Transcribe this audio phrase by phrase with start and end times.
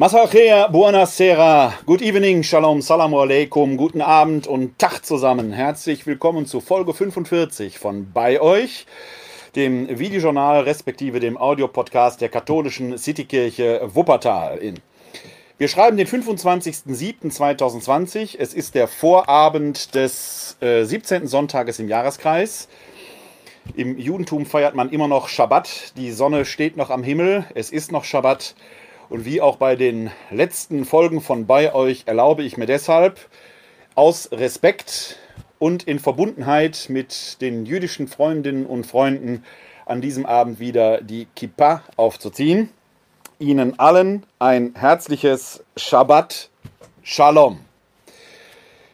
[0.00, 5.52] Masachea, buonasera, good evening, shalom, salam alaikum, guten Abend und Tag zusammen.
[5.52, 8.86] Herzlich willkommen zu Folge 45 von Bei euch,
[9.56, 14.76] dem Videojournal respektive dem Audiopodcast der katholischen Citykirche Wuppertal in.
[15.58, 18.38] Wir schreiben den 25.07.2020.
[18.38, 21.26] Es ist der Vorabend des äh, 17.
[21.26, 22.68] Sonntages im Jahreskreis.
[23.76, 25.92] Im Judentum feiert man immer noch Schabbat.
[25.98, 27.44] Die Sonne steht noch am Himmel.
[27.54, 28.54] Es ist noch Schabbat.
[29.10, 33.18] Und wie auch bei den letzten Folgen von bei euch erlaube ich mir deshalb
[33.96, 35.18] aus Respekt
[35.58, 39.44] und in Verbundenheit mit den jüdischen Freundinnen und Freunden
[39.84, 42.70] an diesem Abend wieder die Kippa aufzuziehen.
[43.40, 46.48] Ihnen allen ein herzliches Shabbat
[47.02, 47.58] Shalom.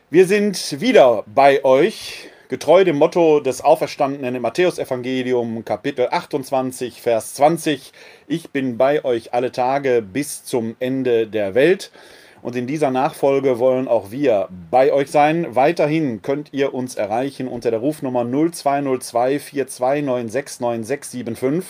[0.08, 7.34] Wir sind wieder bei euch, getreu dem Motto des Auferstandenen im Matthäusevangelium, Kapitel 28, Vers
[7.34, 7.92] 20.
[8.28, 11.91] Ich bin bei euch alle Tage bis zum Ende der Welt.
[12.42, 15.56] Und in dieser Nachfolge wollen auch wir bei euch sein.
[15.56, 21.64] Weiterhin könnt ihr uns erreichen unter der Rufnummer 0202 4296975.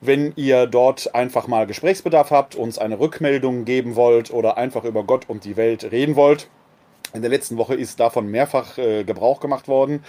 [0.00, 5.02] Wenn ihr dort einfach mal Gesprächsbedarf habt, uns eine Rückmeldung geben wollt oder einfach über
[5.02, 6.48] Gott und die Welt reden wollt.
[7.16, 10.04] In der letzten Woche ist davon mehrfach äh, Gebrauch gemacht worden.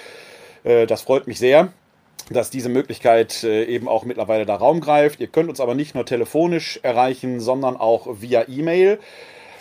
[0.64, 1.70] Äh, das freut mich sehr
[2.30, 5.22] dass diese Möglichkeit äh, eben auch mittlerweile da Raum greift.
[5.22, 9.00] Ihr könnt uns aber nicht nur telefonisch erreichen, sondern auch via E-Mail.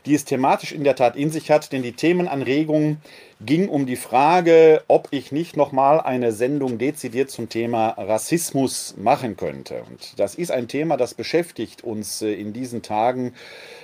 [0.07, 2.99] die es thematisch in der Tat in sich hat, denn die Themenanregung
[3.41, 9.37] ging um die Frage, ob ich nicht nochmal eine Sendung dezidiert zum Thema Rassismus machen
[9.37, 9.83] könnte.
[9.89, 13.35] Und das ist ein Thema, das beschäftigt uns äh, in diesen Tagen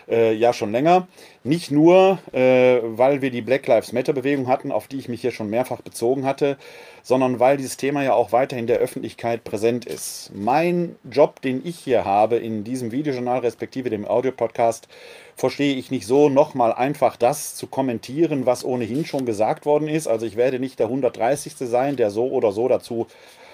[0.08, 1.08] äh, ja schon länger.
[1.46, 5.20] Nicht nur, äh, weil wir die Black Lives Matter Bewegung hatten, auf die ich mich
[5.20, 6.56] hier schon mehrfach bezogen hatte,
[7.04, 10.32] sondern weil dieses Thema ja auch weiterhin der Öffentlichkeit präsent ist.
[10.34, 14.88] Mein Job, den ich hier habe in diesem Videojournal respektive dem Audiopodcast,
[15.36, 20.08] verstehe ich nicht so, nochmal einfach das zu kommentieren, was ohnehin schon gesagt worden ist.
[20.08, 21.54] Also ich werde nicht der 130.
[21.58, 23.06] sein, der so oder so dazu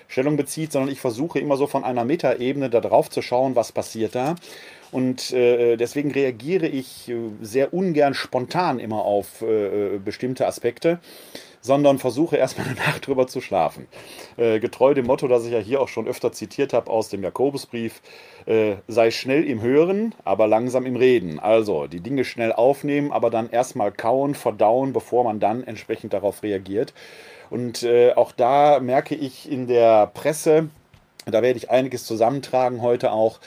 [0.09, 3.71] Stellung bezieht, sondern ich versuche immer so von einer Metaebene da drauf zu schauen, was
[3.71, 4.37] passiert da.
[4.93, 11.01] Und äh, deswegen reagiere ich äh, sehr ungern spontan immer auf äh, äh bestimmte Aspekte
[11.65, 13.87] sondern versuche erstmal eine Nacht drüber zu schlafen.
[14.37, 17.23] Äh, getreu dem Motto, das ich ja hier auch schon öfter zitiert habe aus dem
[17.23, 18.03] Jakobusbrief,
[18.47, 21.39] äh, sei schnell im Hören, aber langsam im Reden.
[21.39, 26.43] Also die Dinge schnell aufnehmen, aber dann erstmal kauen, verdauen, bevor man dann entsprechend darauf
[26.43, 26.93] reagiert.
[27.49, 27.87] Und
[28.17, 30.71] auch da merke ich in der Presse,
[31.27, 33.41] da werde ich einiges zusammentragen heute auch,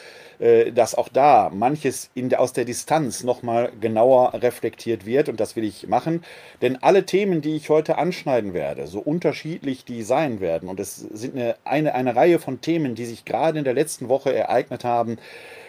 [0.73, 5.63] dass auch da manches der, aus der Distanz nochmal genauer reflektiert wird und das will
[5.63, 6.23] ich machen.
[6.61, 10.95] Denn alle Themen, die ich heute anschneiden werde, so unterschiedlich die sein werden, und es
[10.97, 14.83] sind eine, eine, eine Reihe von Themen, die sich gerade in der letzten Woche ereignet
[14.83, 15.17] haben,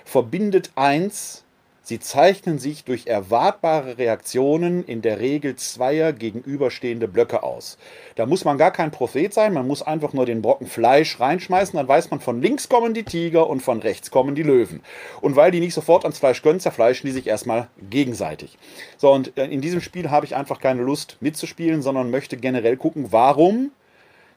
[0.05, 1.46] verbindet eins,
[1.89, 7.79] Sie zeichnen sich durch erwartbare Reaktionen in der Regel zweier gegenüberstehende Blöcke aus.
[8.17, 11.77] Da muss man gar kein Prophet sein, man muss einfach nur den Brocken Fleisch reinschmeißen,
[11.77, 14.83] dann weiß man, von links kommen die Tiger und von rechts kommen die Löwen.
[15.21, 18.59] Und weil die nicht sofort ans Fleisch können, zerfleischen die sich erstmal gegenseitig.
[18.97, 22.77] So, und äh, in diesem Spiel habe ich einfach keine Lust mitzuspielen, sondern möchte generell
[22.77, 23.71] gucken, warum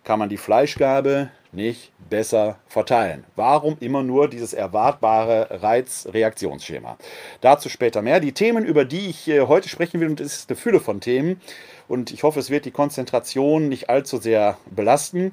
[0.03, 3.25] kann man die Fleischgabe nicht besser verteilen?
[3.35, 6.97] Warum immer nur dieses erwartbare Reiz-Reaktionsschema?
[7.41, 8.19] Dazu später mehr.
[8.19, 11.01] Die Themen, über die ich äh, heute sprechen will, und es ist eine Fülle von
[11.01, 11.41] Themen,
[11.89, 15.31] und ich hoffe, es wird die Konzentration nicht allzu sehr belasten.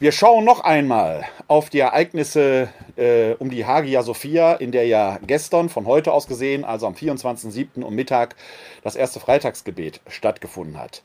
[0.00, 5.20] Wir schauen noch einmal auf die Ereignisse äh, um die Hagia Sophia, in der ja
[5.24, 7.84] gestern von heute aus gesehen, also am 24.07.
[7.84, 8.34] um Mittag,
[8.82, 11.02] das erste Freitagsgebet stattgefunden hat.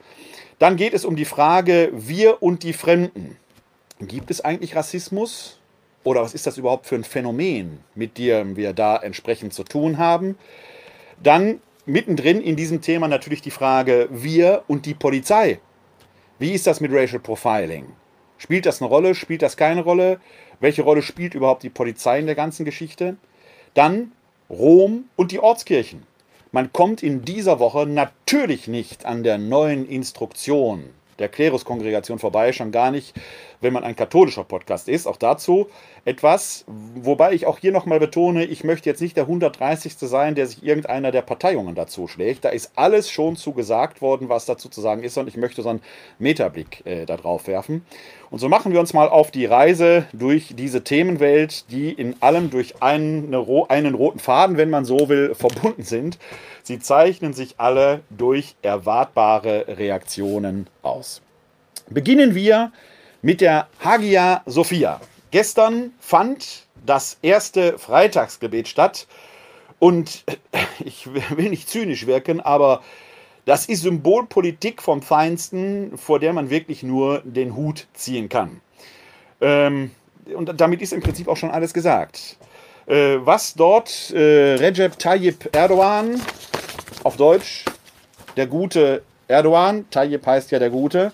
[0.58, 3.38] Dann geht es um die Frage Wir und die Fremden.
[4.00, 5.60] Gibt es eigentlich Rassismus?
[6.04, 9.98] Oder was ist das überhaupt für ein Phänomen, mit dem wir da entsprechend zu tun
[9.98, 10.38] haben?
[11.22, 15.60] Dann mittendrin in diesem Thema natürlich die Frage Wir und die Polizei.
[16.38, 17.88] Wie ist das mit Racial Profiling?
[18.38, 19.16] Spielt das eine Rolle?
[19.16, 20.20] Spielt das keine Rolle?
[20.60, 23.18] Welche Rolle spielt überhaupt die Polizei in der ganzen Geschichte?
[23.74, 24.12] Dann
[24.48, 26.04] Rom und die Ortskirchen.
[26.52, 30.84] Man kommt in dieser Woche natürlich nicht an der neuen Instruktion
[31.20, 33.14] der Kleruskongregation vorbei, schon gar nicht,
[33.62, 35.08] wenn man ein katholischer Podcast ist.
[35.08, 35.68] Auch dazu
[36.06, 39.96] etwas, wobei ich auch hier nochmal betone, ich möchte jetzt nicht der 130.
[39.98, 42.46] sein, der sich irgendeiner der Parteiungen dazu schlägt.
[42.46, 45.62] Da ist alles schon zu gesagt worden, was dazu zu sagen ist und ich möchte
[45.62, 45.82] so einen
[46.20, 47.86] Metablick äh, darauf werfen.
[48.30, 52.50] Und so machen wir uns mal auf die Reise durch diese Themenwelt, die in allem
[52.50, 53.34] durch einen,
[53.70, 56.20] einen roten Faden, wenn man so will, verbunden sind.
[56.68, 61.22] Sie zeichnen sich alle durch erwartbare Reaktionen aus.
[61.90, 62.74] Beginnen wir
[63.22, 65.00] mit der Hagia Sophia.
[65.32, 69.08] Gestern fand das erste Freitagsgebet statt
[69.80, 70.26] und
[70.84, 72.82] ich will nicht zynisch wirken, aber
[73.46, 78.60] das ist Symbolpolitik vom Feinsten, vor der man wirklich nur den Hut ziehen kann.
[79.40, 79.92] Ähm,
[80.36, 82.36] und damit ist im Prinzip auch schon alles gesagt.
[82.88, 86.22] Äh, was dort äh, Recep Tayyip Erdogan,
[87.08, 87.64] auf Deutsch
[88.36, 91.14] der gute Erdogan, Tayyip heißt ja der Gute,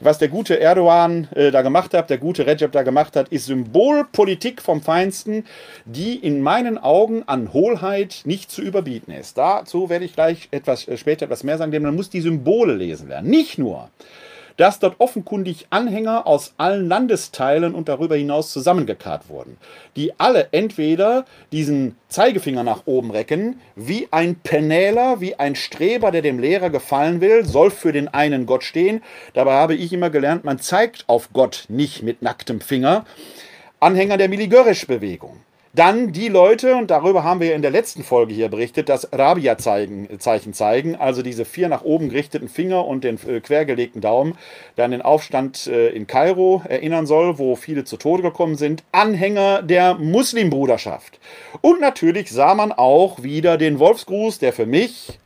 [0.00, 3.46] was der gute Erdogan äh, da gemacht hat, der gute Recep da gemacht hat, ist
[3.46, 5.44] Symbolpolitik vom Feinsten,
[5.84, 9.36] die in meinen Augen an Hohlheit nicht zu überbieten ist.
[9.36, 12.74] Dazu werde ich gleich etwas äh, später etwas mehr sagen, denn man muss die Symbole
[12.74, 13.28] lesen lernen.
[13.28, 13.90] Nicht nur
[14.56, 19.56] dass dort offenkundig Anhänger aus allen Landesteilen und darüber hinaus zusammengekarrt wurden,
[19.96, 26.22] die alle entweder diesen Zeigefinger nach oben recken, wie ein Penäler, wie ein Streber, der
[26.22, 29.02] dem Lehrer gefallen will, soll für den einen Gott stehen.
[29.34, 33.04] Dabei habe ich immer gelernt, man zeigt auf Gott nicht mit nacktem Finger.
[33.80, 35.40] Anhänger der Miligörisch-Bewegung.
[35.74, 40.52] Dann die Leute, und darüber haben wir in der letzten Folge hier berichtet, das Rabia-Zeichen
[40.52, 44.36] zeigen, also diese vier nach oben gerichteten Finger und den äh, quergelegten Daumen,
[44.76, 48.84] der an den Aufstand äh, in Kairo erinnern soll, wo viele zu Tode gekommen sind,
[48.92, 51.18] Anhänger der Muslimbruderschaft.
[51.62, 55.18] Und natürlich sah man auch wieder den Wolfsgruß, der für mich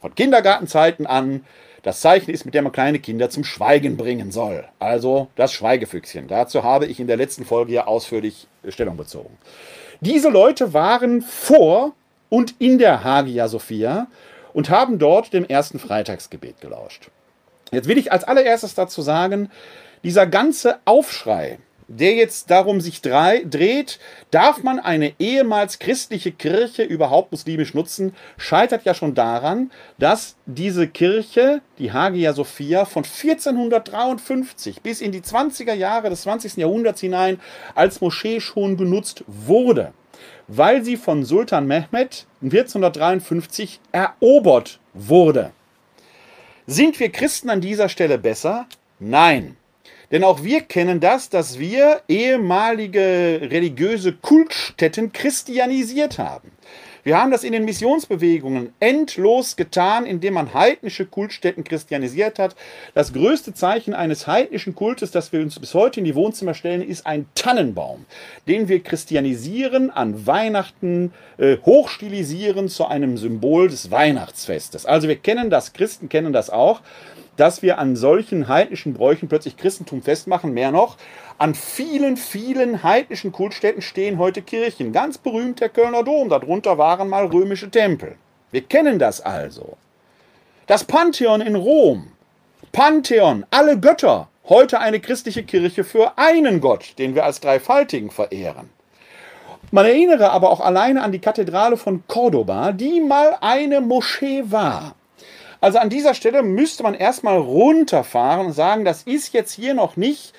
[0.00, 1.44] von Kindergartenzeiten an
[1.82, 4.64] das Zeichen ist, mit dem man kleine Kinder zum Schweigen bringen soll.
[4.78, 6.28] Also das Schweigefüchschen.
[6.28, 9.36] Dazu habe ich in der letzten Folge ja ausführlich Stellung bezogen.
[10.04, 11.92] Diese Leute waren vor
[12.28, 14.08] und in der Hagia Sophia
[14.52, 17.08] und haben dort dem ersten Freitagsgebet gelauscht.
[17.70, 19.48] Jetzt will ich als allererstes dazu sagen,
[20.02, 23.98] dieser ganze Aufschrei, der jetzt darum sich dreht,
[24.30, 30.88] darf man eine ehemals christliche Kirche überhaupt muslimisch nutzen, scheitert ja schon daran, dass diese
[30.88, 36.56] Kirche, die Hagia Sophia, von 1453 bis in die 20er Jahre des 20.
[36.56, 37.40] Jahrhunderts hinein
[37.74, 39.92] als Moschee schon genutzt wurde,
[40.48, 45.52] weil sie von Sultan Mehmed 1453 erobert wurde.
[46.66, 48.66] Sind wir Christen an dieser Stelle besser?
[49.00, 49.56] Nein.
[50.12, 56.52] Denn auch wir kennen das, dass wir ehemalige religiöse Kultstätten christianisiert haben.
[57.04, 62.54] Wir haben das in den Missionsbewegungen endlos getan, indem man heidnische Kultstätten christianisiert hat.
[62.94, 66.80] Das größte Zeichen eines heidnischen Kultes, das wir uns bis heute in die Wohnzimmer stellen,
[66.80, 68.06] ist ein Tannenbaum,
[68.46, 74.86] den wir christianisieren, an Weihnachten äh, hochstilisieren zu einem Symbol des Weihnachtsfestes.
[74.86, 76.82] Also wir kennen das, Christen kennen das auch
[77.36, 80.52] dass wir an solchen heidnischen Bräuchen plötzlich Christentum festmachen.
[80.52, 80.96] Mehr noch,
[81.38, 84.92] an vielen, vielen heidnischen Kultstätten stehen heute Kirchen.
[84.92, 88.16] Ganz berühmt der Kölner Dom, darunter waren mal römische Tempel.
[88.50, 89.76] Wir kennen das also.
[90.66, 92.12] Das Pantheon in Rom.
[92.70, 94.28] Pantheon, alle Götter.
[94.48, 98.70] Heute eine christliche Kirche für einen Gott, den wir als Dreifaltigen verehren.
[99.70, 104.94] Man erinnere aber auch alleine an die Kathedrale von Cordoba, die mal eine Moschee war.
[105.62, 109.96] Also an dieser Stelle müsste man erstmal runterfahren und sagen, das ist jetzt hier noch
[109.96, 110.34] nicht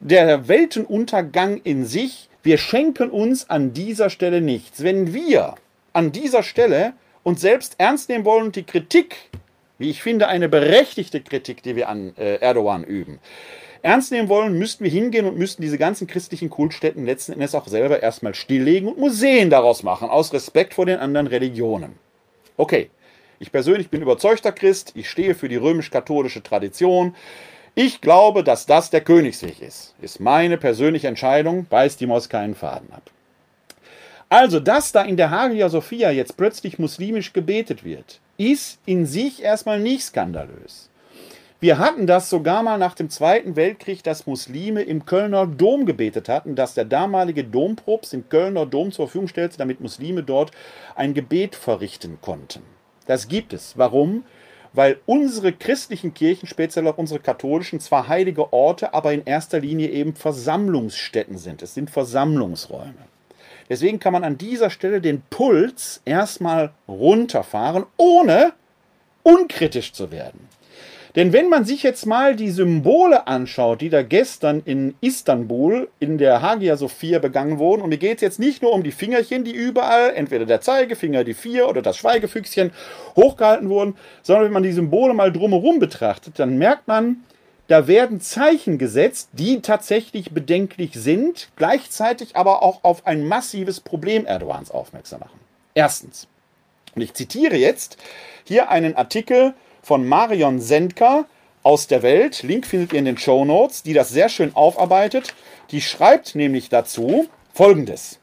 [0.00, 2.28] der Weltenuntergang in sich.
[2.42, 4.82] Wir schenken uns an dieser Stelle nichts.
[4.82, 5.54] Wenn wir
[5.92, 9.14] an dieser Stelle uns selbst ernst nehmen wollen und die Kritik,
[9.78, 13.20] wie ich finde, eine berechtigte Kritik, die wir an äh, Erdogan üben,
[13.82, 17.68] ernst nehmen wollen, müssten wir hingehen und müssten diese ganzen christlichen Kultstätten letzten Endes auch
[17.68, 21.94] selber erstmal stilllegen und Museen daraus machen, aus Respekt vor den anderen Religionen.
[22.56, 22.90] Okay,
[23.40, 27.16] ich persönlich bin überzeugter Christ, ich stehe für die römisch-katholische Tradition.
[27.74, 29.94] Ich glaube, dass das der Königsweg ist.
[30.02, 33.10] Ist meine persönliche Entscheidung, beißt die Maus keinen Faden ab.
[34.28, 39.42] Also, dass da in der Hagia Sophia jetzt plötzlich muslimisch gebetet wird, ist in sich
[39.42, 40.90] erstmal nicht skandalös.
[41.60, 46.28] Wir hatten das sogar mal nach dem Zweiten Weltkrieg, dass Muslime im Kölner Dom gebetet
[46.28, 50.52] hatten, dass der damalige Dompropst im Kölner Dom zur Verfügung stellte, damit Muslime dort
[50.94, 52.62] ein Gebet verrichten konnten.
[53.06, 53.76] Das gibt es.
[53.76, 54.24] Warum?
[54.72, 59.88] Weil unsere christlichen Kirchen, speziell auch unsere katholischen, zwar heilige Orte, aber in erster Linie
[59.90, 61.62] eben Versammlungsstätten sind.
[61.62, 62.94] Es sind Versammlungsräume.
[63.68, 68.52] Deswegen kann man an dieser Stelle den Puls erstmal runterfahren, ohne
[69.22, 70.48] unkritisch zu werden.
[71.16, 76.18] Denn wenn man sich jetzt mal die Symbole anschaut, die da gestern in Istanbul in
[76.18, 79.42] der Hagia Sophia begangen wurden, und mir geht es jetzt nicht nur um die Fingerchen,
[79.42, 82.70] die überall, entweder der Zeigefinger, die vier oder das Schweigefüchschen
[83.16, 87.24] hochgehalten wurden, sondern wenn man die Symbole mal drumherum betrachtet, dann merkt man,
[87.66, 94.26] da werden Zeichen gesetzt, die tatsächlich bedenklich sind, gleichzeitig aber auch auf ein massives Problem
[94.26, 95.38] Erdogans aufmerksam machen.
[95.74, 96.26] Erstens,
[96.94, 97.96] und ich zitiere jetzt
[98.44, 99.54] hier einen Artikel
[99.90, 101.24] von Marion Sendka
[101.64, 105.34] aus der Welt, Link findet ihr in den Show Notes, die das sehr schön aufarbeitet.
[105.72, 108.20] Die schreibt nämlich dazu folgendes.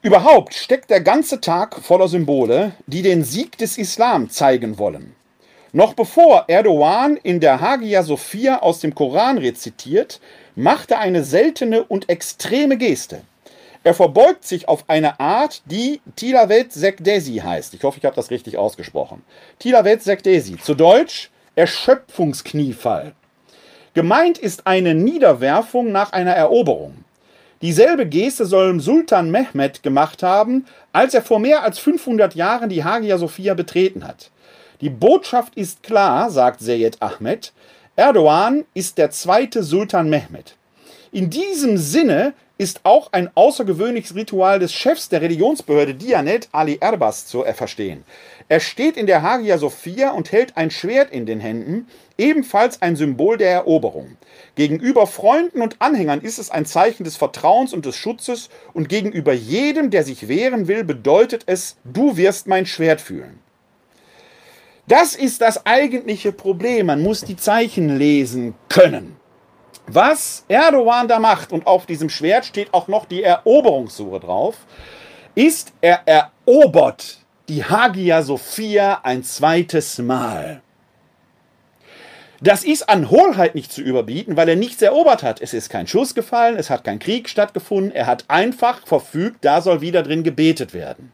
[0.00, 5.14] Überhaupt steckt der ganze Tag voller Symbole, die den Sieg des Islam zeigen wollen.
[5.72, 10.22] Noch bevor Erdogan in der Hagia Sophia aus dem Koran rezitiert,
[10.56, 13.20] macht er eine seltene und extreme Geste.
[13.84, 17.74] Er verbeugt sich auf eine Art, die Tilavet Sekdesi heißt.
[17.74, 19.22] Ich hoffe, ich habe das richtig ausgesprochen.
[19.58, 20.56] Tilavet Sekdesi.
[20.56, 23.12] Zu Deutsch Erschöpfungskniefall.
[23.92, 27.04] Gemeint ist eine Niederwerfung nach einer Eroberung.
[27.60, 32.84] Dieselbe Geste soll Sultan Mehmed gemacht haben, als er vor mehr als 500 Jahren die
[32.84, 34.30] Hagia Sophia betreten hat.
[34.80, 37.52] Die Botschaft ist klar, sagt Seyed Ahmed.
[37.96, 40.56] Erdogan ist der zweite Sultan Mehmed.
[41.12, 47.26] In diesem Sinne ist auch ein außergewöhnliches Ritual des Chefs der Religionsbehörde Dianet, Ali Erbas,
[47.26, 48.04] zu verstehen.
[48.48, 52.94] Er steht in der Hagia Sophia und hält ein Schwert in den Händen, ebenfalls ein
[52.94, 54.16] Symbol der Eroberung.
[54.54, 59.32] Gegenüber Freunden und Anhängern ist es ein Zeichen des Vertrauens und des Schutzes und gegenüber
[59.32, 63.40] jedem, der sich wehren will, bedeutet es, du wirst mein Schwert fühlen.
[64.86, 66.86] Das ist das eigentliche Problem.
[66.86, 69.16] Man muss die Zeichen lesen können.
[69.86, 74.56] Was Erdogan da macht, und auf diesem Schwert steht auch noch die Eroberungssuche drauf,
[75.34, 80.62] ist, er erobert die Hagia Sophia ein zweites Mal.
[82.40, 85.40] Das ist an Hohlheit nicht zu überbieten, weil er nichts erobert hat.
[85.40, 89.60] Es ist kein Schuss gefallen, es hat kein Krieg stattgefunden, er hat einfach verfügt, da
[89.60, 91.12] soll wieder drin gebetet werden.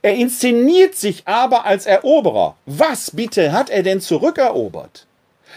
[0.00, 2.56] Er inszeniert sich aber als Eroberer.
[2.66, 5.06] Was bitte hat er denn zurückerobert?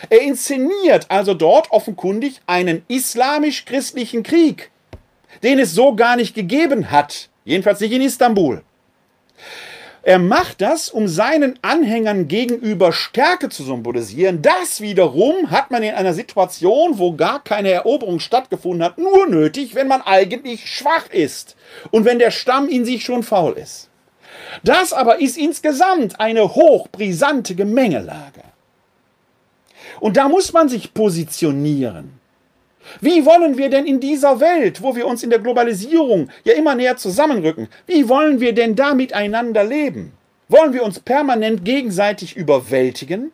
[0.10, 4.72] Er inszeniert also dort offenkundig einen islamisch-christlichen Krieg,
[5.44, 8.62] den es so gar nicht gegeben hat, jedenfalls nicht in Istanbul.
[10.08, 14.44] Er macht das, um seinen Anhängern gegenüber Stärke zu symbolisieren.
[14.44, 19.74] Das wiederum hat man in einer Situation, wo gar keine Eroberung stattgefunden hat, nur nötig,
[19.74, 21.56] wenn man eigentlich schwach ist
[21.90, 23.90] und wenn der Stamm in sich schon faul ist.
[24.64, 28.44] Das aber ist insgesamt eine hochbrisante Gemengelage.
[30.00, 32.20] Und da muss man sich positionieren.
[33.02, 36.76] Wie wollen wir denn in dieser Welt, wo wir uns in der Globalisierung ja immer
[36.76, 40.14] näher zusammenrücken, wie wollen wir denn da miteinander leben?
[40.48, 43.32] Wollen wir uns permanent gegenseitig überwältigen?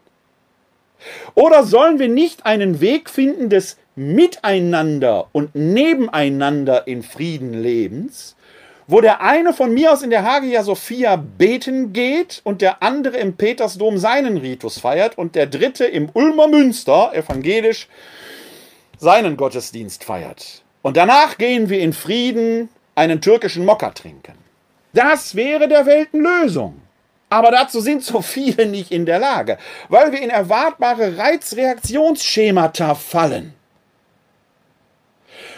[1.36, 8.36] Oder sollen wir nicht einen Weg finden des Miteinander und Nebeneinander in Frieden Lebens,
[8.92, 13.16] wo der eine von mir aus in der Hagia Sophia beten geht und der andere
[13.20, 17.88] im Petersdom seinen Ritus feiert und der dritte im Ulmer Münster, evangelisch,
[18.98, 20.62] seinen Gottesdienst feiert.
[20.82, 24.34] Und danach gehen wir in Frieden einen türkischen Mokka trinken.
[24.92, 26.82] Das wäre der Weltenlösung.
[27.30, 29.58] Aber dazu sind so viele nicht in der Lage,
[29.88, 33.54] weil wir in erwartbare Reizreaktionsschemata fallen.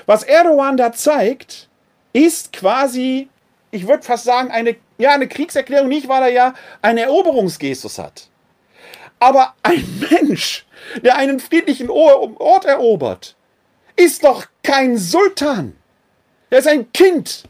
[0.05, 1.67] Was Erdogan da zeigt,
[2.13, 3.27] ist quasi,
[3.71, 8.29] ich würde fast sagen, eine, ja, eine Kriegserklärung nicht, weil er ja einen Eroberungsgestus hat.
[9.19, 10.65] Aber ein Mensch,
[11.03, 13.35] der einen friedlichen Ort erobert,
[13.95, 15.75] ist doch kein Sultan.
[16.49, 17.43] Er ist ein Kind.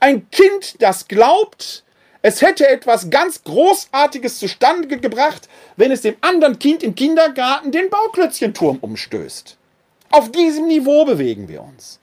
[0.00, 1.84] Ein Kind, das glaubt,
[2.24, 7.90] Es hätte etwas ganz Großartiges zustande gebracht, wenn es dem anderen Kind im Kindergarten den
[7.90, 9.58] Bauklötzchenturm umstößt.
[10.10, 11.98] Auf diesem Niveau bewegen wir uns.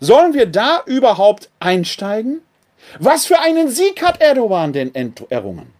[0.00, 2.42] Sollen wir da überhaupt einsteigen?
[2.98, 4.92] Was für einen Sieg hat Erdogan denn
[5.30, 5.72] errungen?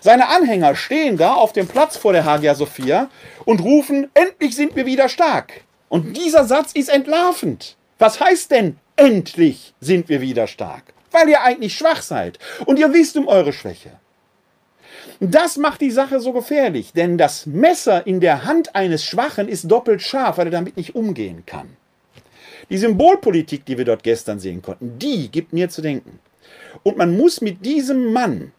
[0.00, 3.08] Seine Anhänger stehen da auf dem Platz vor der Hagia Sophia
[3.44, 5.62] und rufen, endlich sind wir wieder stark.
[5.88, 7.76] Und dieser Satz ist entlarvend.
[7.98, 10.92] Was heißt denn, endlich sind wir wieder stark?
[11.10, 13.92] Weil ihr eigentlich schwach seid und ihr wisst um eure Schwäche.
[15.18, 19.70] Das macht die Sache so gefährlich, denn das Messer in der Hand eines Schwachen ist
[19.70, 21.76] doppelt scharf, weil er damit nicht umgehen kann.
[22.70, 26.20] Die Symbolpolitik, die wir dort gestern sehen konnten, die gibt mir zu denken.
[26.84, 28.52] Und man muss mit diesem Mann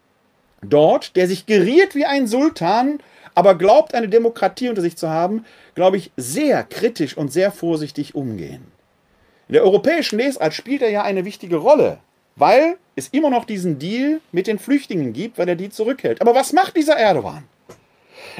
[0.62, 3.00] dort, der sich geriert wie ein Sultan,
[3.34, 8.14] aber glaubt, eine Demokratie unter sich zu haben, glaube ich, sehr kritisch und sehr vorsichtig
[8.14, 8.62] umgehen.
[9.48, 11.98] In der europäischen Lesart spielt er ja eine wichtige Rolle,
[12.36, 16.20] weil es immer noch diesen Deal mit den Flüchtlingen gibt, weil er die zurückhält.
[16.20, 17.44] Aber was macht dieser Erdogan?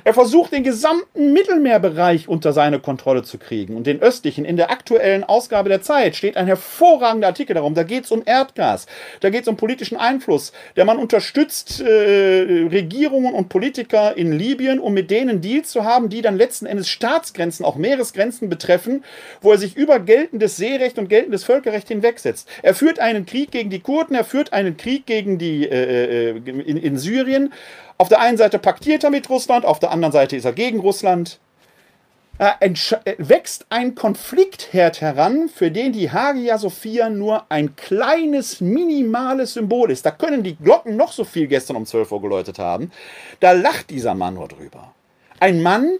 [0.04, 4.44] Er versucht den gesamten Mittelmeerbereich unter seine Kontrolle zu kriegen und den östlichen.
[4.44, 7.75] In der aktuellen Ausgabe der Zeit steht ein hervorragender Artikel darum.
[7.75, 8.87] Da geht es um Erdgas,
[9.20, 10.52] da geht es um politischen Einfluss.
[10.76, 16.08] Der Mann unterstützt äh, Regierungen und Politiker in Libyen, um mit denen Deals zu haben,
[16.08, 19.04] die dann letzten Endes Staatsgrenzen, auch Meeresgrenzen betreffen,
[19.40, 22.49] wo er sich über geltendes Seerecht und geltendes Völkerrecht hinwegsetzt.
[22.62, 26.42] Er führt einen Krieg gegen die Kurden, er führt einen Krieg gegen die äh, äh
[26.44, 27.52] in, in Syrien
[28.02, 30.80] auf der einen Seite paktiert er mit Russland, auf der anderen Seite ist er gegen
[30.80, 31.38] Russland.
[32.37, 32.59] Er
[33.18, 40.04] wächst ein Konfliktherd heran, für den die Hagia Sophia nur ein kleines, minimales Symbol ist.
[40.04, 42.90] Da können die Glocken noch so viel gestern um 12 Uhr geläutet haben.
[43.38, 44.92] Da lacht dieser Mann nur drüber.
[45.38, 45.99] Ein Mann,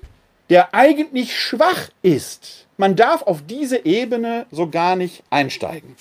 [0.50, 2.66] der eigentlich schwach ist.
[2.78, 5.94] Man darf auf diese Ebene so gar nicht einsteigen.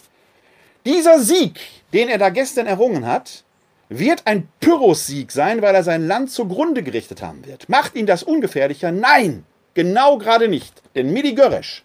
[0.84, 1.60] Dieser Sieg,
[1.94, 3.44] den er da gestern errungen hat,
[3.92, 7.68] wird ein Pyrrhus-Sieg sein, weil er sein Land zugrunde gerichtet haben wird.
[7.68, 8.92] Macht ihn das ungefährlicher?
[8.92, 9.44] Nein,
[9.74, 10.82] genau gerade nicht.
[10.96, 11.84] Denn Midi Göresch,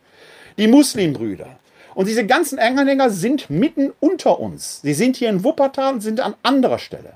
[0.56, 1.58] die Muslimbrüder
[1.94, 4.80] und diese ganzen Anhänger sind mitten unter uns.
[4.82, 7.14] Sie sind hier in Wuppertal und sind an anderer Stelle.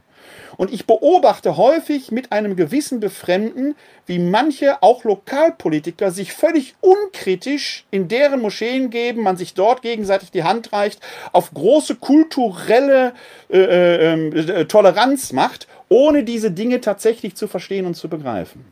[0.57, 3.75] Und ich beobachte häufig mit einem gewissen Befremden,
[4.07, 10.31] wie manche, auch Lokalpolitiker, sich völlig unkritisch in deren Moscheen geben, man sich dort gegenseitig
[10.31, 11.01] die Hand reicht,
[11.33, 13.13] auf große kulturelle
[13.51, 18.65] äh, äh, äh, Toleranz macht, ohne diese Dinge tatsächlich zu verstehen und zu begreifen.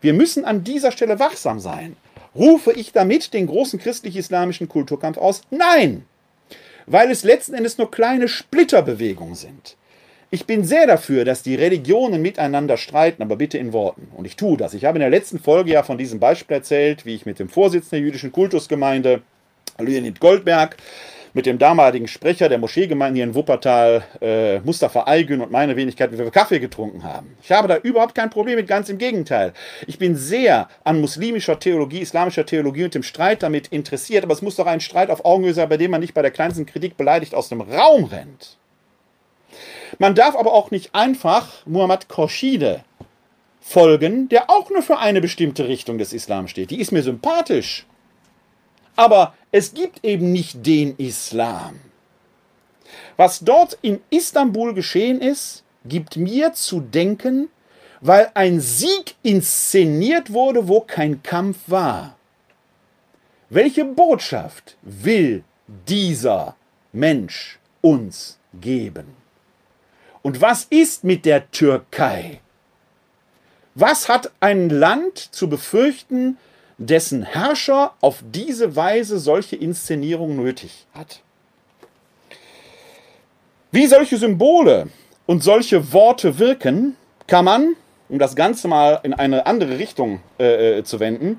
[0.00, 1.96] Wir müssen an dieser Stelle wachsam sein.
[2.34, 5.42] Rufe ich damit den großen christlich-islamischen Kulturkampf aus?
[5.50, 6.04] Nein!
[6.86, 9.76] Weil es letzten Endes nur kleine Splitterbewegungen sind.
[10.30, 14.08] Ich bin sehr dafür, dass die Religionen miteinander streiten, aber bitte in Worten.
[14.14, 14.74] Und ich tue das.
[14.74, 17.48] Ich habe in der letzten Folge ja von diesem Beispiel erzählt, wie ich mit dem
[17.48, 19.22] Vorsitzenden der jüdischen Kultusgemeinde,
[19.78, 20.76] Leonid Goldberg,
[21.32, 26.12] mit dem damaligen Sprecher der Moscheegemeinde hier in Wuppertal, äh, Mustafa Aygün und meine Wenigkeit,
[26.12, 27.38] wie wir Kaffee getrunken haben.
[27.42, 29.54] Ich habe da überhaupt kein Problem mit, ganz im Gegenteil.
[29.86, 34.42] Ich bin sehr an muslimischer Theologie, islamischer Theologie und dem Streit damit interessiert, aber es
[34.42, 36.98] muss doch ein Streit auf Augenhöhe sein, bei dem man nicht bei der kleinsten Kritik
[36.98, 38.58] beleidigt aus dem Raum rennt.
[39.98, 42.84] Man darf aber auch nicht einfach Muhammad Khorshide
[43.60, 46.70] folgen, der auch nur für eine bestimmte Richtung des Islam steht.
[46.70, 47.84] Die ist mir sympathisch.
[48.96, 51.80] Aber es gibt eben nicht den Islam.
[53.16, 57.48] Was dort in Istanbul geschehen ist, gibt mir zu denken,
[58.00, 62.16] weil ein Sieg inszeniert wurde, wo kein Kampf war.
[63.50, 66.54] Welche Botschaft will dieser
[66.92, 69.17] Mensch uns geben?
[70.22, 72.40] Und was ist mit der Türkei?
[73.74, 76.36] Was hat ein Land zu befürchten,
[76.78, 81.22] dessen Herrscher auf diese Weise solche Inszenierung nötig hat?
[83.70, 84.88] Wie solche Symbole
[85.26, 87.76] und solche Worte wirken, kann man,
[88.08, 91.38] um das Ganze mal in eine andere Richtung äh, äh zu wenden,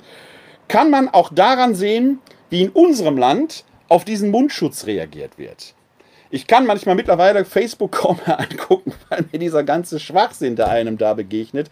[0.68, 5.74] kann man auch daran sehen, wie in unserem Land auf diesen Mundschutz reagiert wird.
[6.32, 11.14] Ich kann manchmal mittlerweile Facebook kaum angucken, weil mir dieser ganze Schwachsinn, der einem da
[11.14, 11.70] begegnet.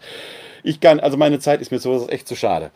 [0.62, 2.70] Ich kann, also meine Zeit ist mir sowas echt zu schade.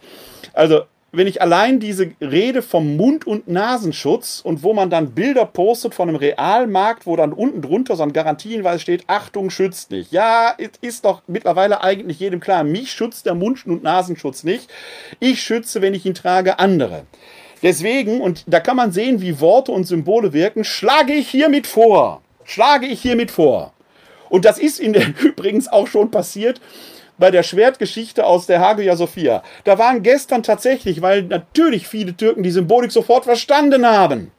[0.52, 0.82] Also,
[1.14, 5.94] wenn ich allein diese Rede vom Mund- und Nasenschutz und wo man dann Bilder postet
[5.94, 10.10] von einem Realmarkt, wo dann unten drunter so ein Garantienweis steht, Achtung, schützt nicht.
[10.10, 14.70] Ja, ist doch mittlerweile eigentlich jedem klar, mich schützt der Mund- und Nasenschutz nicht.
[15.20, 17.04] Ich schütze, wenn ich ihn trage, andere.
[17.62, 22.22] Deswegen, und da kann man sehen, wie Worte und Symbole wirken, schlage ich hiermit vor.
[22.44, 23.72] Schlage ich hiermit vor.
[24.28, 26.60] Und das ist in der, übrigens auch schon passiert
[27.18, 29.42] bei der Schwertgeschichte aus der Hagia Sophia.
[29.64, 34.32] Da waren gestern tatsächlich, weil natürlich viele Türken die Symbolik sofort verstanden haben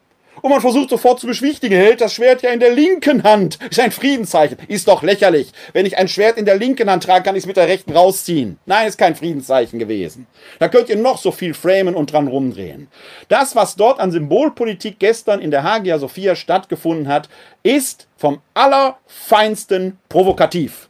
[0.43, 3.57] Und man versucht sofort zu beschwichtigen, hält das Schwert ja in der linken Hand.
[3.69, 4.57] Ist ein Friedenszeichen.
[4.67, 5.53] Ist doch lächerlich.
[5.71, 7.93] Wenn ich ein Schwert in der linken Hand trage, kann ich es mit der rechten
[7.93, 8.59] rausziehen.
[8.65, 10.27] Nein, ist kein Friedenszeichen gewesen.
[10.59, 12.89] Da könnt ihr noch so viel framen und dran rumdrehen.
[13.29, 17.29] Das, was dort an Symbolpolitik gestern in der Hagia Sophia stattgefunden hat,
[17.63, 20.89] ist vom allerfeinsten provokativ.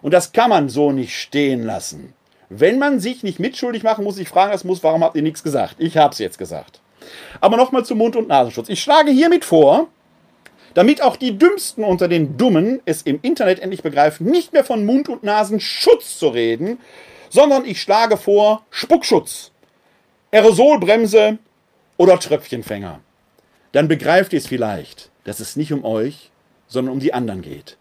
[0.00, 2.12] Und das kann man so nicht stehen lassen.
[2.50, 5.42] Wenn man sich nicht mitschuldig machen muss, ich fragen das muss, warum habt ihr nichts
[5.42, 5.74] gesagt?
[5.78, 6.80] Ich hab's jetzt gesagt.
[7.40, 8.68] Aber nochmal zum Mund- und Nasenschutz.
[8.68, 9.88] Ich schlage hiermit vor,
[10.74, 14.84] damit auch die Dümmsten unter den Dummen es im Internet endlich begreifen, nicht mehr von
[14.84, 16.78] Mund- und Nasenschutz zu reden,
[17.30, 19.52] sondern ich schlage vor Spuckschutz,
[20.32, 21.38] Aerosolbremse
[21.96, 23.00] oder Tröpfchenfänger.
[23.72, 26.30] Dann begreift ihr es vielleicht, dass es nicht um euch,
[26.66, 27.78] sondern um die anderen geht.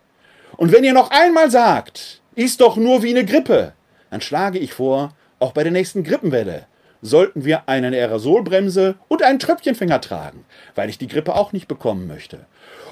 [0.57, 3.73] Und wenn ihr noch einmal sagt, ist doch nur wie eine Grippe,
[4.09, 6.65] dann schlage ich vor, auch bei der nächsten Grippenwelle
[7.05, 12.07] sollten wir eine Aerosolbremse und einen Tröpfchenfänger tragen, weil ich die Grippe auch nicht bekommen
[12.07, 12.45] möchte.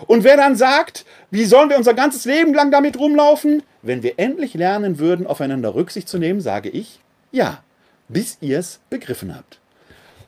[0.08, 3.64] Und wer dann sagt, wie sollen wir unser ganzes Leben lang damit rumlaufen?
[3.82, 7.00] Wenn wir endlich lernen würden, aufeinander Rücksicht zu nehmen, sage ich,
[7.32, 7.64] ja,
[8.08, 9.60] bis ihr es begriffen habt.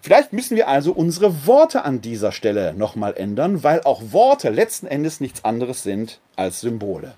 [0.01, 4.87] Vielleicht müssen wir also unsere Worte an dieser Stelle nochmal ändern, weil auch Worte letzten
[4.87, 7.13] Endes nichts anderes sind als Symbole.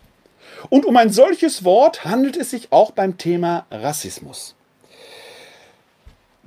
[0.69, 4.57] Und um ein solches Wort handelt es sich auch beim Thema Rassismus.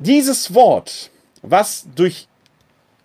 [0.02, 1.10] Dieses Wort,
[1.42, 2.26] was durch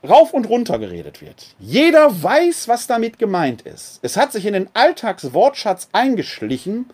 [0.08, 1.47] rauf und runter geredet wird.
[1.60, 3.99] Jeder weiß, was damit gemeint ist.
[4.01, 6.86] Es hat sich in den Alltagswortschatz eingeschlichen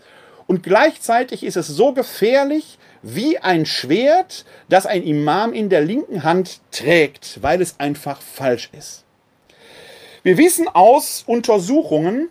[0.47, 6.23] und gleichzeitig ist es so gefährlich wie ein Schwert, das ein Imam in der linken
[6.23, 9.03] Hand trägt, weil es einfach falsch ist.
[10.23, 12.29] Wir wissen aus Untersuchungen,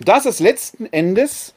[0.00, 1.52] dass es letzten Endes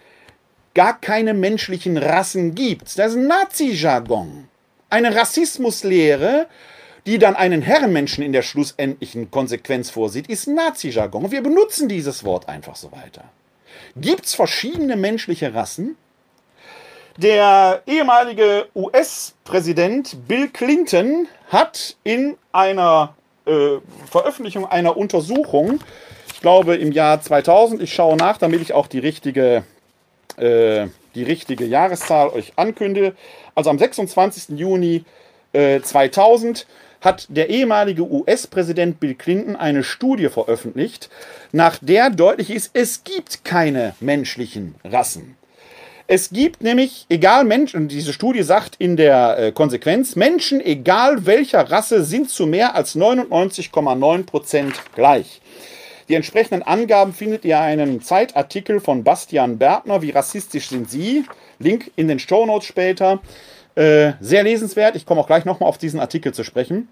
[0.73, 2.99] gar keine menschlichen Rassen gibt.
[2.99, 4.49] Das ist Nazi-Jargon.
[4.89, 6.47] Eine Rassismuslehre,
[7.05, 11.31] die dann einen Herrenmenschen in der schlussendlichen Konsequenz vorsieht, ist Nazi-Jargon.
[11.31, 13.23] Wir benutzen dieses Wort einfach so weiter.
[13.95, 15.97] Gibt es verschiedene menschliche Rassen?
[17.17, 23.77] Der ehemalige US-Präsident Bill Clinton hat in einer äh,
[24.09, 25.79] Veröffentlichung einer Untersuchung
[26.35, 27.81] ich glaube im Jahr 2000.
[27.81, 29.63] Ich schaue nach, damit ich auch die richtige,
[30.37, 33.15] äh, die richtige Jahreszahl euch ankündige.
[33.55, 34.57] Also am 26.
[34.59, 35.03] Juni
[35.53, 36.67] äh, 2000
[37.01, 41.09] hat der ehemalige US-Präsident Bill Clinton eine Studie veröffentlicht,
[41.51, 45.37] nach der deutlich ist, es gibt keine menschlichen Rassen.
[46.07, 51.71] Es gibt nämlich, egal Menschen, diese Studie sagt in der äh, Konsequenz, Menschen, egal welcher
[51.71, 55.41] Rasse, sind zu mehr als 99,9 Prozent gleich.
[56.07, 60.01] Die entsprechenden Angaben findet ihr in einem Zeitartikel von Bastian Bertner.
[60.03, 61.25] Wie rassistisch sind Sie?
[61.57, 63.21] Link in den Show Notes später.
[63.73, 64.95] Äh, sehr lesenswert.
[64.95, 66.89] Ich komme auch gleich nochmal auf diesen Artikel zu sprechen.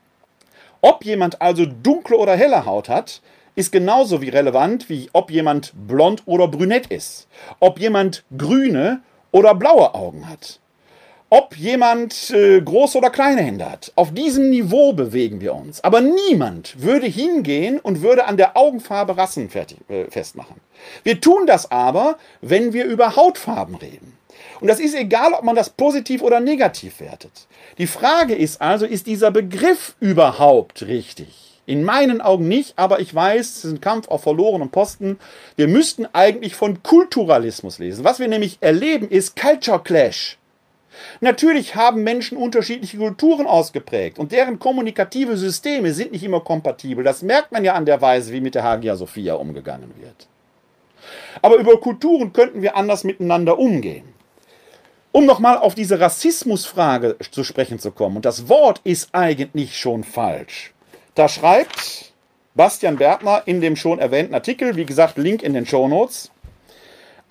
[0.81, 3.21] Ob jemand also dunkle oder helle Haut hat,
[3.55, 7.27] ist genauso wie relevant, wie ob jemand blond oder brünett ist.
[7.59, 10.59] Ob jemand grüne oder blaue Augen hat
[11.33, 13.91] ob jemand äh, große oder kleine Hände hat.
[13.95, 15.83] Auf diesem Niveau bewegen wir uns.
[15.83, 20.57] Aber niemand würde hingehen und würde an der Augenfarbe Rassen fertig, äh, festmachen.
[21.01, 24.15] Wir tun das aber, wenn wir über Hautfarben reden.
[24.61, 27.47] Und das ist egal, ob man das positiv oder negativ wertet.
[27.79, 31.61] Die Frage ist also, ist dieser Begriff überhaupt richtig?
[31.65, 35.17] In meinen Augen nicht, aber ich weiß, es ist ein Kampf auf verlorenen Posten.
[35.55, 38.03] Wir müssten eigentlich von Kulturalismus lesen.
[38.03, 40.37] Was wir nämlich erleben, ist Culture Clash.
[41.21, 47.03] Natürlich haben Menschen unterschiedliche Kulturen ausgeprägt und deren kommunikative Systeme sind nicht immer kompatibel.
[47.03, 50.27] Das merkt man ja an der Weise, wie mit der Hagia Sophia umgegangen wird.
[51.41, 54.13] Aber über Kulturen könnten wir anders miteinander umgehen.
[55.11, 60.03] Um nochmal auf diese Rassismusfrage zu sprechen zu kommen, und das Wort ist eigentlich schon
[60.03, 60.73] falsch.
[61.13, 62.13] Da schreibt
[62.55, 66.31] Bastian Bertner in dem schon erwähnten Artikel, wie gesagt, Link in den Show Notes,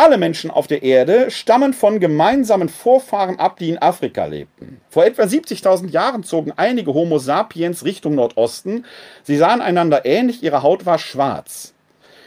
[0.02, 4.80] alle Menschen auf der Erde stammen von gemeinsamen Vorfahren ab, die in Afrika lebten.
[4.90, 8.84] Vor etwa 70.000 Jahren zogen einige Homo sapiens Richtung Nordosten.
[9.22, 11.72] Sie sahen einander ähnlich, ihre Haut war schwarz.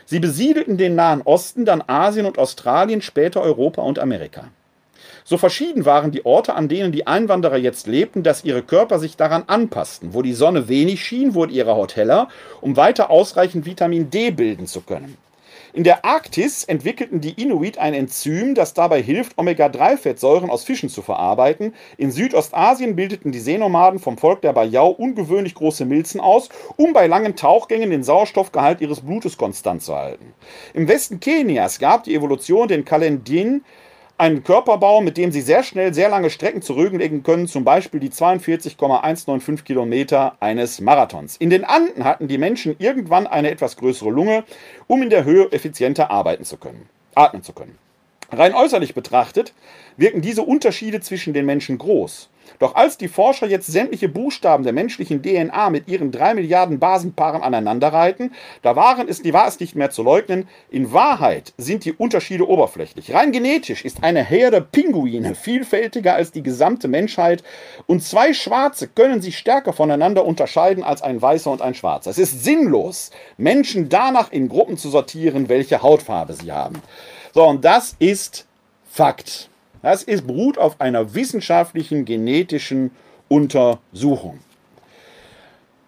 [0.05, 4.45] Sie besiedelten den Nahen Osten, dann Asien und Australien, später Europa und Amerika.
[5.25, 9.17] So verschieden waren die Orte, an denen die Einwanderer jetzt lebten, dass ihre Körper sich
[9.17, 10.13] daran anpassten.
[10.13, 12.29] Wo die Sonne wenig schien, wurde ihre Haut heller,
[12.61, 15.17] um weiter ausreichend Vitamin D bilden zu können.
[15.75, 21.01] In der Arktis entwickelten die Inuit ein Enzym, das dabei hilft, Omega-3-Fettsäuren aus Fischen zu
[21.01, 21.73] verarbeiten.
[21.97, 27.07] In Südostasien bildeten die Seenomaden vom Volk der Bayau ungewöhnlich große Milzen aus, um bei
[27.07, 30.33] langen Tauchgängen den Sauerstoffgehalt ihres Blutes konstant zu halten.
[30.73, 33.65] Im Westen Kenias gab die Evolution den Kalendin
[34.17, 38.09] einen Körperbau, mit dem sie sehr schnell sehr lange Strecken zurücklegen können, zum Beispiel die
[38.09, 41.35] 42,195 Kilometer eines Marathons.
[41.37, 44.43] In den Anden hatten die Menschen irgendwann eine etwas größere Lunge,
[44.87, 47.77] um in der Höhe effizienter arbeiten zu können, atmen zu können.
[48.31, 49.53] Rein äußerlich betrachtet
[49.97, 52.29] wirken diese Unterschiede zwischen den Menschen groß.
[52.59, 57.41] Doch als die Forscher jetzt sämtliche Buchstaben der menschlichen DNA mit ihren drei Milliarden Basenpaaren
[57.41, 62.47] aneinanderreiten, da waren es, war es nicht mehr zu leugnen, in Wahrheit sind die Unterschiede
[62.47, 63.13] oberflächlich.
[63.13, 67.43] Rein genetisch ist eine Herde Pinguine vielfältiger als die gesamte Menschheit
[67.87, 72.11] und zwei Schwarze können sich stärker voneinander unterscheiden als ein Weißer und ein Schwarzer.
[72.11, 76.81] Es ist sinnlos, Menschen danach in Gruppen zu sortieren, welche Hautfarbe sie haben.
[77.33, 78.45] So, und das ist
[78.89, 79.49] Fakt.
[79.85, 82.89] Das ist, beruht auf einer wissenschaftlichen genetischen
[83.27, 84.39] Untersuchung.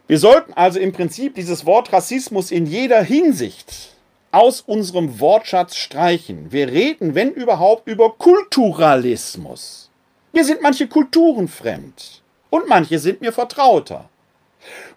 [0.06, 3.96] Wir sollten also im Prinzip dieses Wort Rassismus in jeder Hinsicht
[4.30, 6.52] aus unserem Wortschatz streichen.
[6.52, 9.90] Wir reden, wenn überhaupt, über Kulturalismus.
[10.32, 14.10] Mir sind manche Kulturen fremd und manche sind mir vertrauter.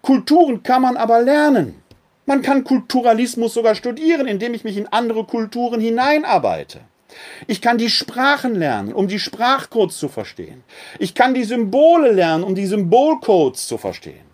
[0.03, 1.81] Kulturen kann man aber lernen.
[2.27, 6.81] Man kann Kulturalismus sogar studieren, indem ich mich in andere Kulturen hineinarbeite.
[7.47, 10.63] Ich kann die Sprachen lernen, um die Sprachcodes zu verstehen.
[10.99, 14.25] Ich kann die Symbole lernen, um die Symbolcodes zu verstehen.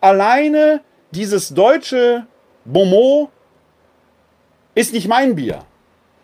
[0.00, 2.26] Alleine dieses deutsche
[2.64, 3.30] Bonmot
[4.74, 5.64] ist nicht mein Bier.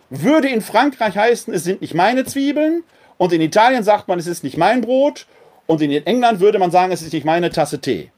[0.09, 2.83] Würde in Frankreich heißen, es sind nicht meine Zwiebeln.
[3.17, 5.25] Und in Italien sagt man, es ist nicht mein Brot.
[5.65, 8.11] Und in England würde man sagen, es ist nicht meine Tasse Tee.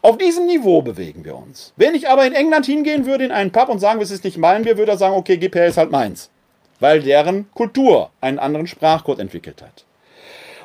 [0.00, 1.72] Auf diesem Niveau bewegen wir uns.
[1.76, 4.38] Wenn ich aber in England hingehen würde in einen Pub und sagen, es ist nicht
[4.38, 6.30] mein Bier, würde er sagen, okay, her, ist halt meins.
[6.80, 9.84] Weil deren Kultur einen anderen Sprachcode entwickelt hat.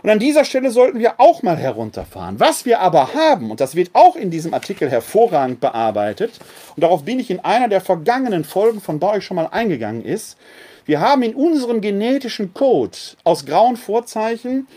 [0.03, 2.37] Und an dieser Stelle sollten wir auch mal herunterfahren.
[2.39, 6.39] Was wir aber haben, und das wird auch in diesem Artikel hervorragend bearbeitet,
[6.75, 10.03] und darauf bin ich in einer der vergangenen Folgen von bei euch schon mal eingegangen
[10.03, 10.37] ist,
[10.85, 14.67] wir haben in unserem genetischen Code aus grauen Vorzeichen,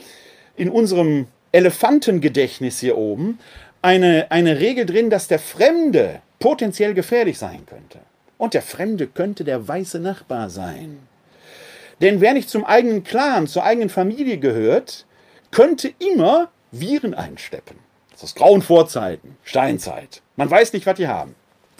[0.54, 3.40] in unserem Elefantengedächtnis hier oben,
[3.82, 7.98] eine, eine Regel drin, dass der Fremde potenziell gefährlich sein könnte.
[8.38, 10.98] Und der Fremde könnte der weiße Nachbar sein.
[12.00, 15.06] Denn wer nicht zum eigenen Clan, zur eigenen Familie gehört,
[15.50, 17.78] könnte immer Viren einsteppen.
[18.12, 20.22] Das ist grauen Vorzeiten, Steinzeit.
[20.36, 21.34] Man weiß nicht, was die haben.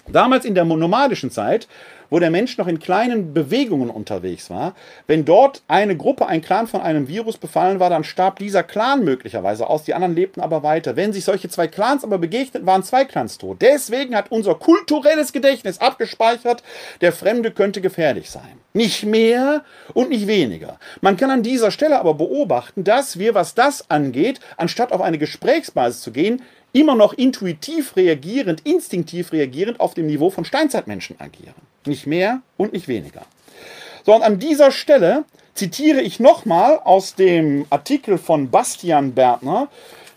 [0.07, 1.67] Damals in der nomadischen Zeit
[2.09, 4.75] wo der Mensch noch in kleinen Bewegungen unterwegs war.
[5.07, 9.03] Wenn dort eine Gruppe, ein Clan von einem Virus befallen war, dann starb dieser Clan
[9.03, 10.95] möglicherweise aus, die anderen lebten aber weiter.
[10.95, 13.57] Wenn sich solche zwei Clans aber begegneten, waren zwei Clans tot.
[13.61, 16.63] Deswegen hat unser kulturelles Gedächtnis abgespeichert,
[17.01, 18.59] der Fremde könnte gefährlich sein.
[18.73, 20.79] Nicht mehr und nicht weniger.
[21.01, 25.17] Man kann an dieser Stelle aber beobachten, dass wir, was das angeht, anstatt auf eine
[25.17, 26.41] Gesprächsbasis zu gehen,
[26.73, 31.55] immer noch intuitiv reagierend, instinktiv reagierend auf dem Niveau von Steinzeitmenschen agieren.
[31.87, 33.21] Nicht mehr und nicht weniger.
[34.05, 39.69] So, und an dieser Stelle zitiere ich nochmal aus dem Artikel von Bastian Bertner,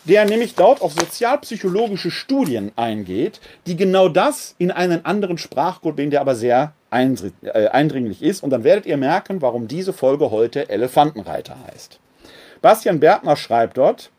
[0.05, 6.11] der nämlich dort auf sozialpsychologische Studien eingeht, die genau das in einen anderen Sprachcode bringen,
[6.11, 8.43] der aber sehr äh, eindringlich ist.
[8.43, 11.99] Und dann werdet ihr merken, warum diese Folge heute Elefantenreiter heißt.
[12.61, 14.11] Bastian Bertner schreibt dort,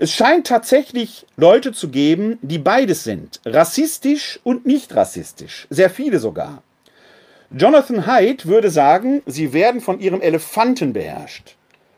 [0.00, 6.20] es scheint tatsächlich Leute zu geben, die beides sind, rassistisch und nicht rassistisch, sehr viele
[6.20, 6.62] sogar.
[7.50, 11.56] Jonathan Haidt würde sagen, sie werden von ihrem Elefanten beherrscht.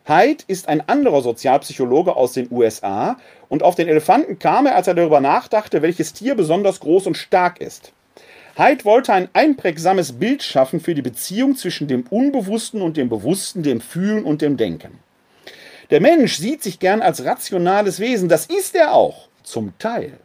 [0.08, 3.18] Haidt ist ein anderer Sozialpsychologe aus den USA
[3.50, 7.18] und auf den Elefanten kam er, als er darüber nachdachte, welches Tier besonders groß und
[7.18, 7.92] stark ist.
[8.56, 13.62] Haidt wollte ein einprägsames Bild schaffen für die Beziehung zwischen dem Unbewussten und dem Bewussten,
[13.62, 15.00] dem Fühlen und dem Denken.
[15.90, 18.28] Der Mensch sieht sich gern als rationales Wesen.
[18.28, 20.18] Das ist er auch, zum Teil.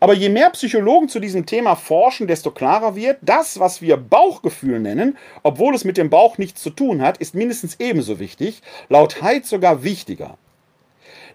[0.00, 4.78] Aber je mehr Psychologen zu diesem Thema forschen, desto klarer wird, das, was wir Bauchgefühl
[4.78, 9.22] nennen, obwohl es mit dem Bauch nichts zu tun hat, ist mindestens ebenso wichtig, laut
[9.22, 10.38] Haidt sogar wichtiger.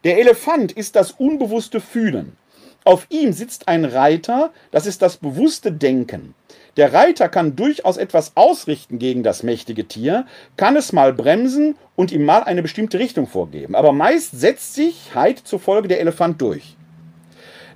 [0.04, 2.38] Der Elefant ist das unbewusste Fühlen.
[2.86, 6.36] Auf ihm sitzt ein Reiter, das ist das bewusste Denken.
[6.76, 10.26] Der Reiter kann durchaus etwas ausrichten gegen das mächtige Tier,
[10.58, 13.76] kann es mal bremsen und ihm mal eine bestimmte Richtung vorgeben.
[13.76, 16.76] Aber meist setzt sich Heid zufolge der Elefant durch.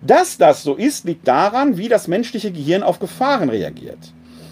[0.02, 4.00] Dass das so ist, liegt daran, wie das menschliche Gehirn auf Gefahren reagiert.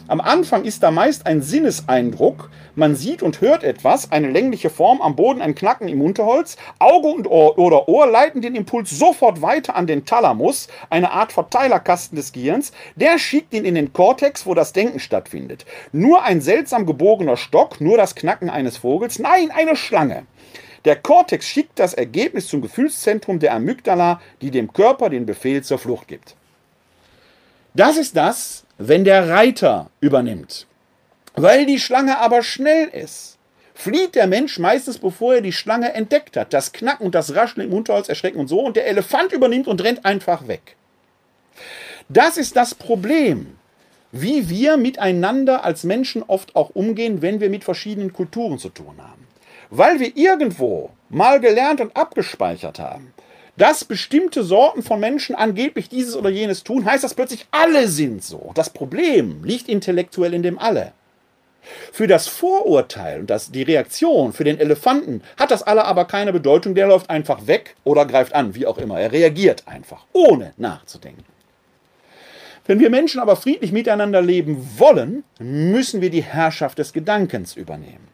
[0.08, 2.52] Am Anfang ist da meist ein Sinneseindruck.
[2.76, 6.58] Man sieht und hört etwas, eine längliche Form am Boden, ein Knacken im Unterholz.
[6.78, 11.34] Auge und Ohr oder Ohr leiten den Impuls sofort weiter an den Thalamus, eine Art
[11.34, 12.72] Verteilerkasten des Gehirns.
[12.96, 15.66] Der schickt ihn in den Kortex, wo das Denken stattfindet.
[15.92, 19.18] Nur ein seltsam gebogener Stock, nur das Knacken eines Vogels.
[19.18, 20.28] Nein, eine Schlange.
[20.86, 25.80] Der Kortex schickt das Ergebnis zum Gefühlszentrum der Amygdala, die dem Körper den Befehl zur
[25.80, 26.36] Flucht gibt.
[27.74, 30.68] Das ist das, wenn der Reiter übernimmt.
[31.36, 33.38] Weil die Schlange aber schnell ist,
[33.74, 36.54] flieht der Mensch meistens, bevor er die Schlange entdeckt hat.
[36.54, 38.62] Das Knacken und das Rascheln im Unterholz erschrecken und so.
[38.62, 40.76] Und der Elefant übernimmt und rennt einfach weg.
[42.08, 43.58] Das ist das Problem,
[44.12, 48.96] wie wir miteinander als Menschen oft auch umgehen, wenn wir mit verschiedenen Kulturen zu tun
[48.98, 49.28] haben.
[49.70, 53.14] Weil wir irgendwo mal gelernt und abgespeichert haben,
[53.58, 58.24] dass bestimmte Sorten von Menschen angeblich dieses oder jenes tun, heißt das plötzlich, alle sind
[58.24, 58.52] so.
[58.54, 60.92] Das Problem liegt intellektuell in dem Alle.
[61.92, 66.32] Für das Vorurteil und das, die Reaktion, für den Elefanten hat das alle aber keine
[66.32, 66.76] Bedeutung.
[66.76, 69.00] Der läuft einfach weg oder greift an, wie auch immer.
[69.00, 71.26] Er reagiert einfach, ohne nachzudenken.
[72.68, 78.08] Wenn wir Menschen aber friedlich miteinander leben wollen, müssen wir die Herrschaft des Gedankens übernehmen.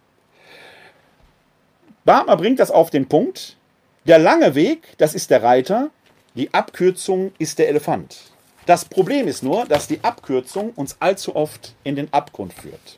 [2.04, 3.56] Bartmer bringt das auf den Punkt.
[4.06, 5.92] Der lange Weg, das ist der Reiter,
[6.34, 8.32] die Abkürzung ist der Elefant.
[8.66, 12.98] Das Problem ist nur, dass die Abkürzung uns allzu oft in den Abgrund führt.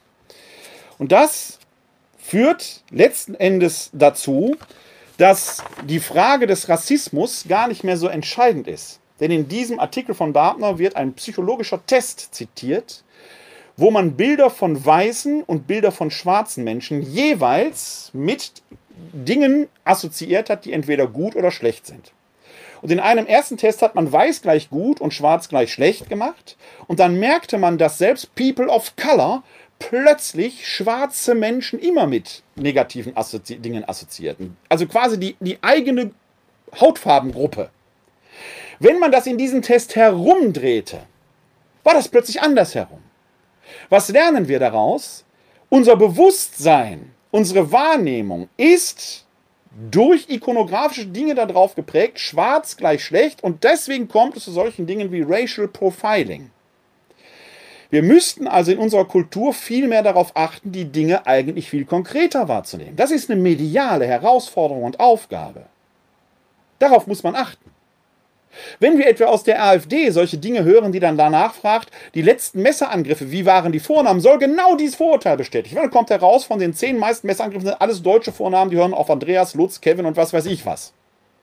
[0.97, 1.59] Und das
[2.17, 4.55] führt letzten Endes dazu,
[5.17, 9.01] dass die Frage des Rassismus gar nicht mehr so entscheidend ist.
[9.19, 13.03] Denn in diesem Artikel von Bartner wird ein psychologischer Test zitiert,
[13.75, 18.53] wo man Bilder von weißen und Bilder von schwarzen Menschen jeweils mit
[18.95, 22.12] Dingen assoziiert hat, die entweder gut oder schlecht sind.
[22.82, 26.58] Und in einem ersten Test hat man weiß gleich gut und schwarz gleich schlecht gemacht.
[26.88, 29.43] Und dann merkte man, dass selbst People of Color
[29.79, 34.58] plötzlich schwarze Menschen immer mit negativen Assozi Dingen assoziierten.
[34.69, 36.12] Also quasi die, die eigene
[36.79, 37.69] Hautfarbengruppe.
[38.79, 41.03] Wenn man das in diesem Test herumdrehte,
[41.84, 43.01] war das plötzlich andersherum.
[43.89, 45.23] Was lernen wir daraus?
[45.69, 49.25] Unser Bewusstsein, unsere Wahrnehmung ist
[49.89, 55.11] durch ikonografische Dinge darauf geprägt, schwarz gleich schlecht und deswegen kommt es zu solchen Dingen
[55.11, 56.51] wie Racial Profiling.
[57.89, 62.47] Wir müssten also in unserer Kultur viel mehr darauf achten, die Dinge eigentlich viel konkreter
[62.47, 62.95] wahrzunehmen.
[62.95, 65.65] Das ist eine mediale Herausforderung und Aufgabe.
[66.77, 67.72] Darauf muss man achten.
[68.79, 72.61] Wenn wir etwa aus der AfD solche Dinge hören, die dann danach fragt, die letzten
[72.61, 75.75] Messerangriffe, wie waren die Vornamen, soll genau dieses Vorurteil bestätigen.
[75.75, 79.09] Dann kommt heraus, von den zehn meisten Messerangriffen sind alles deutsche Vornamen, die hören auf
[79.09, 80.93] Andreas, Lutz, Kevin und was weiß ich was.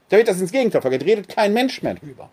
[0.09, 2.31] Da wird das ins Gegenteil vergeht, redet kein Mensch mehr drüber.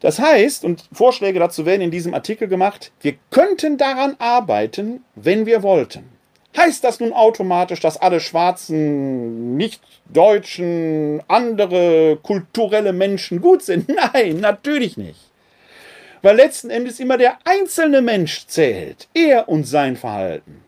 [0.00, 5.46] Das heißt, und Vorschläge dazu werden in diesem Artikel gemacht, wir könnten daran arbeiten, wenn
[5.46, 6.10] wir wollten.
[6.56, 13.88] Heißt das nun automatisch, dass alle schwarzen, nicht deutschen, andere kulturelle Menschen gut sind?
[14.12, 15.30] Nein, natürlich nicht.
[16.20, 19.08] Weil letzten Endes immer der einzelne Mensch zählt.
[19.14, 20.62] Er und sein Verhalten.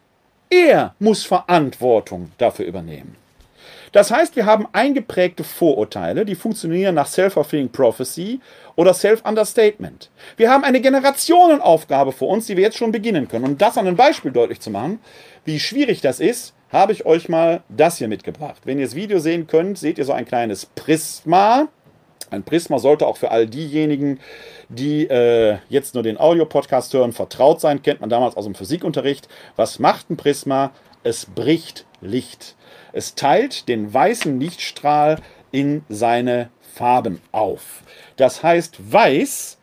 [0.51, 3.17] Er muss Verantwortung dafür übernehmen.
[3.95, 8.41] Das heißt, wir haben eingeprägte Vorurteile, die funktionieren nach Self-Fulfilling Prophecy
[8.75, 10.11] oder Self-Understatement.
[10.37, 13.45] Wir haben eine Generationenaufgabe vor uns, die wir jetzt schon beginnen können.
[13.45, 14.99] Um das an einem Beispiel deutlich zu machen,
[15.45, 18.63] wie schwierig das ist, habe ich euch mal das hier mitgebracht.
[18.65, 21.69] Wenn ihr das Video sehen könnt, seht ihr so ein kleines Prisma.
[22.31, 24.19] Ein Prisma sollte auch für all diejenigen,
[24.71, 27.81] die äh, jetzt nur den Audio-Podcast hören, vertraut sein.
[27.81, 29.29] Kennt man damals aus dem Physikunterricht.
[29.55, 30.73] Was macht ein Prisma?
[31.05, 32.57] Es bricht Licht.
[32.97, 35.19] Es teilt den weißen Lichtstrahl
[35.51, 37.83] in seine Farben auf.
[38.17, 39.59] Das heißt, weiß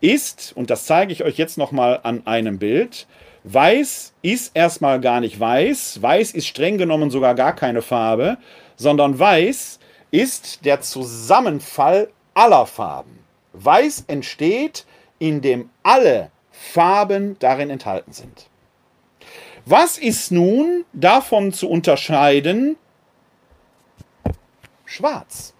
[0.00, 3.08] ist, und das zeige ich euch jetzt nochmal an einem Bild,
[3.42, 8.38] weiß ist erstmal gar nicht weiß, weiß ist streng genommen sogar gar keine Farbe,
[8.76, 9.80] sondern weiß
[10.12, 13.18] ist der Zusammenfall aller Farben.
[13.52, 14.86] Weiß entsteht,
[15.18, 18.48] indem alle Farben darin enthalten sind.
[19.68, 22.76] Was ist nun davon zu unterscheiden?
[24.84, 25.54] Schwarz.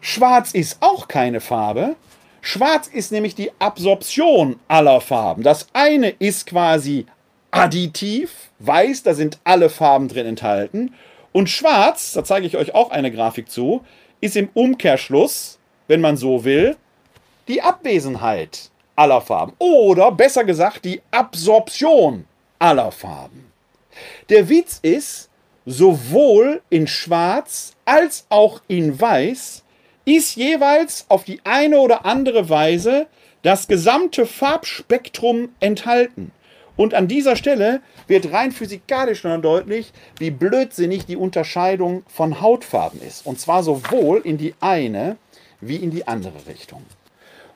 [0.00, 1.96] Schwarz ist auch keine Farbe.
[2.40, 5.42] Schwarz ist nämlich die Absorption aller Farben.
[5.42, 7.04] Das eine ist quasi
[7.50, 10.94] additiv, weiß, da sind alle Farben drin enthalten.
[11.32, 13.84] Und schwarz, da zeige ich euch auch eine Grafik zu,
[14.22, 16.78] ist im Umkehrschluss, wenn man so will,
[17.48, 19.52] die Abwesenheit aller Farben.
[19.58, 22.24] Oder besser gesagt, die Absorption
[22.58, 23.52] aller Farben.
[24.28, 25.28] Der Witz ist,
[25.64, 29.62] sowohl in Schwarz als auch in Weiß
[30.04, 33.06] ist jeweils auf die eine oder andere Weise
[33.42, 36.32] das gesamte Farbspektrum enthalten.
[36.76, 43.00] Und an dieser Stelle wird rein physikalisch noch deutlich, wie blödsinnig die Unterscheidung von Hautfarben
[43.02, 43.26] ist.
[43.26, 45.16] Und zwar sowohl in die eine
[45.60, 46.82] wie in die andere Richtung.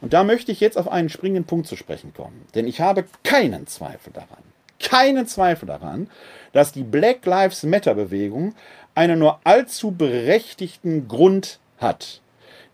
[0.00, 2.46] Und da möchte ich jetzt auf einen springenden Punkt zu sprechen kommen.
[2.54, 4.42] Denn ich habe keinen Zweifel daran,
[4.80, 6.08] keinen Zweifel daran,
[6.52, 8.54] dass die Black Lives Matter Bewegung
[8.94, 12.20] einen nur allzu berechtigten Grund hat.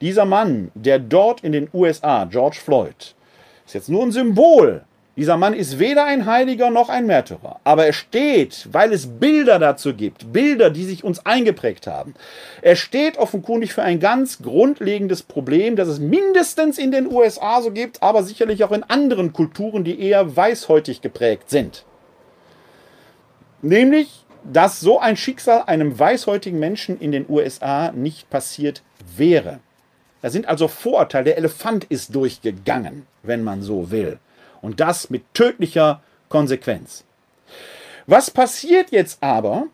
[0.01, 3.15] Dieser Mann, der dort in den USA, George Floyd,
[3.65, 4.85] ist jetzt nur ein Symbol
[5.17, 9.59] Dieser Mann ist weder ein Heiliger noch ein Märtyrer, aber er steht, weil es Bilder
[9.59, 12.15] dazu gibt, Bilder, die sich uns eingeprägt haben.
[12.61, 17.71] Er steht offenkundig für ein ganz grundlegendes Problem, das es mindestens in den USA so
[17.71, 21.87] gibt, aber sicherlich auch in anderen Kulturen, die eher weißhäutig geprägt sind.
[23.63, 28.83] Nämlich, dass so ein Schicksal einem weißhäutigen Menschen in den USA nicht passiert
[29.17, 29.61] wäre.
[30.23, 31.25] Da sind also Vorurteile.
[31.25, 34.19] Der Elefant ist durchgegangen, wenn man so will.
[34.63, 37.05] Und das mit tödlicher Konsequenz.
[38.07, 39.67] Was passiert jetzt aber?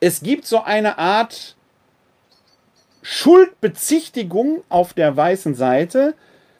[0.00, 1.56] Es gibt so eine Art
[3.02, 6.14] Schuldbezichtigung auf der weißen Seite,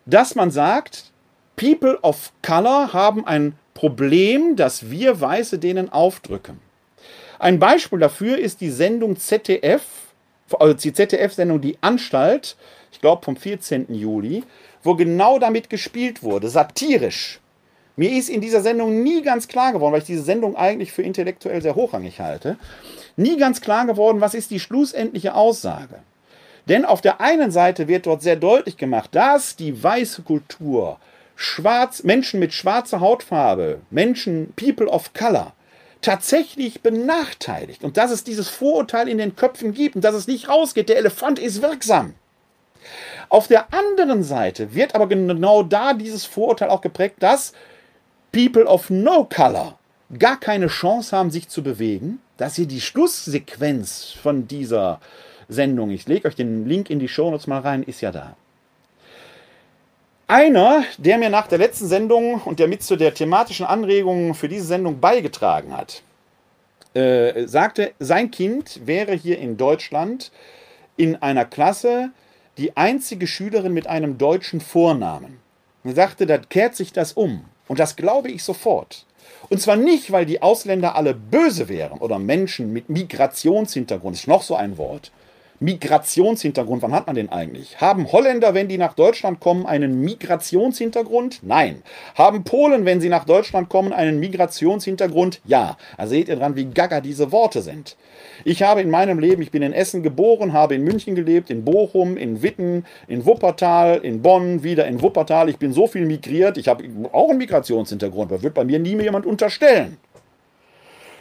[0.06, 1.12] dass man sagt,
[1.56, 6.60] People of Color haben ein Problem, das wir Weiße denen aufdrücken.
[7.38, 9.82] Ein Beispiel dafür ist die Sendung ZDF,
[10.58, 12.56] also die ZDF-Sendung Die Anstalt,
[12.92, 13.92] ich glaube vom 14.
[13.92, 14.44] Juli,
[14.82, 17.40] wo genau damit gespielt wurde, satirisch.
[17.96, 21.02] Mir ist in dieser Sendung nie ganz klar geworden, weil ich diese Sendung eigentlich für
[21.02, 22.56] intellektuell sehr hochrangig halte,
[23.16, 25.96] nie ganz klar geworden, was ist die schlussendliche Aussage.
[26.68, 30.98] Denn auf der einen Seite wird dort sehr deutlich gemacht, dass die weiße Kultur,
[31.36, 35.52] schwarz, Menschen mit schwarzer Hautfarbe, Menschen, People of Color,
[36.00, 40.48] tatsächlich benachteiligt und dass es dieses Vorurteil in den Köpfen gibt und dass es nicht
[40.48, 40.88] rausgeht.
[40.88, 42.14] Der Elefant ist wirksam.
[43.30, 47.52] Auf der anderen Seite wird aber genau da dieses Vorurteil auch geprägt, dass
[48.32, 49.78] People of No Color
[50.18, 55.00] gar keine Chance haben, sich zu bewegen, dass ihr die Schlusssequenz von dieser
[55.48, 58.36] Sendung, ich lege euch den Link in die Show Notes mal rein, ist ja da.
[60.26, 64.48] Einer, der mir nach der letzten Sendung und der mit zu der thematischen Anregung für
[64.48, 66.02] diese Sendung beigetragen hat,
[66.94, 70.32] äh, sagte, sein Kind wäre hier in Deutschland
[70.96, 72.10] in einer Klasse
[72.56, 75.40] die einzige Schülerin mit einem deutschen Vornamen.
[75.82, 77.44] Er sagte, da kehrt sich das um.
[77.68, 79.04] Und das glaube ich sofort.
[79.50, 84.42] Und zwar nicht, weil die Ausländer alle böse wären oder Menschen mit Migrationshintergrund, ist noch
[84.42, 85.12] so ein Wort,
[85.60, 87.80] Migrationshintergrund, wann hat man den eigentlich?
[87.80, 91.40] Haben Holländer, wenn die nach Deutschland kommen, einen Migrationshintergrund?
[91.42, 91.82] Nein.
[92.16, 95.40] Haben Polen, wenn sie nach Deutschland kommen, einen Migrationshintergrund?
[95.44, 95.76] Ja.
[95.96, 97.96] Da seht ihr dran, wie gaga diese Worte sind.
[98.44, 101.64] Ich habe in meinem Leben, ich bin in Essen geboren, habe in München gelebt, in
[101.64, 105.48] Bochum, in Witten, in Wuppertal, in Bonn, wieder in Wuppertal.
[105.48, 108.32] Ich bin so viel migriert, ich habe auch einen Migrationshintergrund.
[108.32, 109.98] Das wird bei mir nie mehr jemand unterstellen.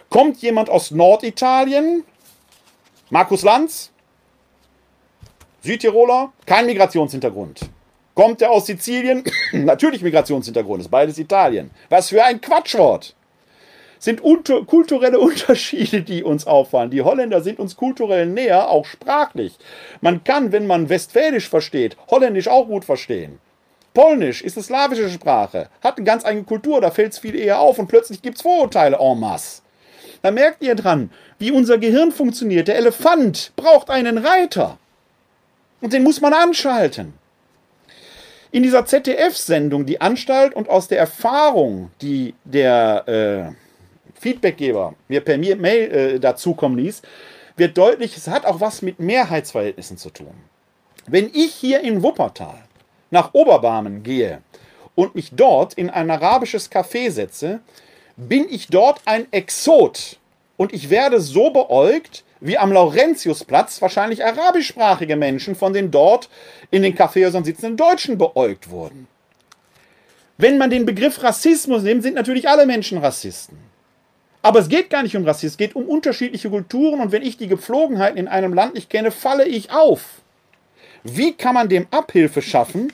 [0.10, 2.04] Kommt jemand aus Norditalien?
[3.10, 3.93] Markus Lanz?
[5.66, 7.62] Südtiroler, kein Migrationshintergrund.
[8.16, 9.24] Kommt er aus Sizilien?
[9.54, 11.72] Natürlich Migrationshintergrund, ist beides Italien.
[11.88, 13.16] Was für ein Quatschwort!
[13.98, 16.92] Sind unter, kulturelle Unterschiede, die uns auffallen.
[16.92, 19.58] Die Holländer sind uns kulturell näher, auch sprachlich.
[20.02, 23.40] Man kann, wenn man Westfälisch versteht, Holländisch auch gut verstehen.
[23.94, 27.62] Polnisch ist eine slawische Sprache, hat eine ganz eigene Kultur, da fällt es viel eher
[27.62, 29.62] auf und plötzlich gibt es Vorurteile en masse.
[30.22, 31.10] Da merkt ihr dran,
[31.40, 32.68] wie unser Gehirn funktioniert.
[32.68, 34.78] Der Elefant braucht einen Reiter.
[35.84, 37.14] Und den muss man anschalten.
[38.52, 45.38] In dieser ZDF-Sendung Die Anstalt und aus der Erfahrung, die der äh, Feedbackgeber mir per
[45.38, 47.02] Mail äh, dazukommen ließ,
[47.58, 50.34] wird deutlich, es hat auch was mit Mehrheitsverhältnissen zu tun.
[51.06, 52.64] Wenn ich hier in Wuppertal
[53.12, 54.42] nach Oberbarmen gehe
[54.96, 57.60] und mich dort in ein arabisches Café setze,
[58.16, 60.18] bin ich dort ein Exot
[60.56, 66.30] und ich werde so beäugt, wie am Laurentiusplatz wahrscheinlich arabischsprachige Menschen von den dort
[66.72, 69.08] in den Kaffeehäusern sitzenden Deutschen beäugt wurden.
[70.38, 73.58] Wenn man den Begriff Rassismus nimmt, sind natürlich alle Menschen Rassisten.
[74.42, 77.38] Aber es geht gar nicht um Rassismus, es geht um unterschiedliche Kulturen und wenn ich
[77.38, 80.22] die Gepflogenheiten in einem Land nicht kenne, falle ich auf.
[81.04, 82.92] Wie kann man dem Abhilfe schaffen?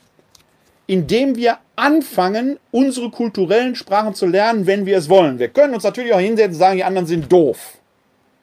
[0.86, 5.40] Indem wir anfangen, unsere kulturellen Sprachen zu lernen, wenn wir es wollen.
[5.40, 7.79] Wir können uns natürlich auch hinsetzen und sagen, die anderen sind doof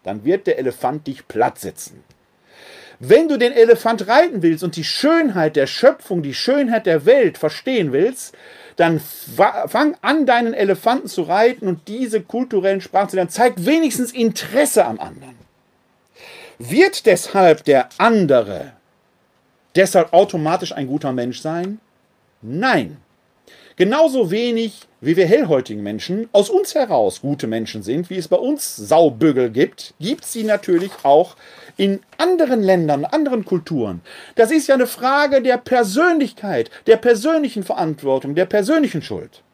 [0.06, 2.02] dann wird der Elefant dich platt setzen.
[2.98, 7.36] Wenn du den Elefant reiten willst und die Schönheit der Schöpfung, die Schönheit der Welt
[7.36, 8.34] verstehen willst,
[8.76, 13.30] dann fang an, deinen Elefanten zu reiten und diese kulturellen Sprachen zu lernen.
[13.30, 15.36] Zeig wenigstens Interesse am anderen.
[16.58, 18.72] Wird deshalb der andere
[19.74, 21.80] deshalb automatisch ein guter Mensch sein?
[22.40, 22.96] Nein.
[23.76, 28.38] Genauso wenig wie wir hellhäutigen Menschen aus uns heraus gute Menschen sind, wie es bei
[28.38, 31.36] uns Saubügel gibt, gibt sie natürlich auch
[31.76, 34.00] in anderen Ländern, anderen Kulturen.
[34.34, 39.44] Das ist ja eine Frage der Persönlichkeit, der persönlichen Verantwortung, der persönlichen Schuld.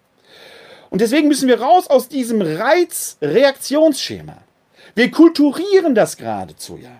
[0.88, 4.38] Und deswegen müssen wir raus aus diesem Reiz-Reaktionsschema.
[4.94, 6.98] Wir kulturieren das geradezu ja.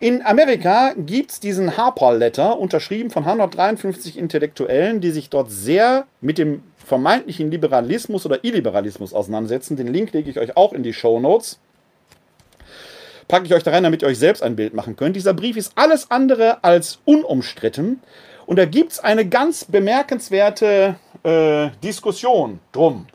[0.00, 6.06] In Amerika gibt es diesen Harper Letter, unterschrieben von 153 Intellektuellen, die sich dort sehr
[6.20, 9.76] mit dem vermeintlichen Liberalismus oder Illiberalismus auseinandersetzen.
[9.76, 11.58] Den Link lege ich euch auch in die Show Notes.
[13.26, 15.16] Packe ich euch da rein, damit ihr euch selbst ein Bild machen könnt.
[15.16, 18.00] Dieser Brief ist alles andere als unumstritten.
[18.46, 20.94] Und da gibt es eine ganz bemerkenswerte
[21.24, 23.06] äh, Diskussion drum.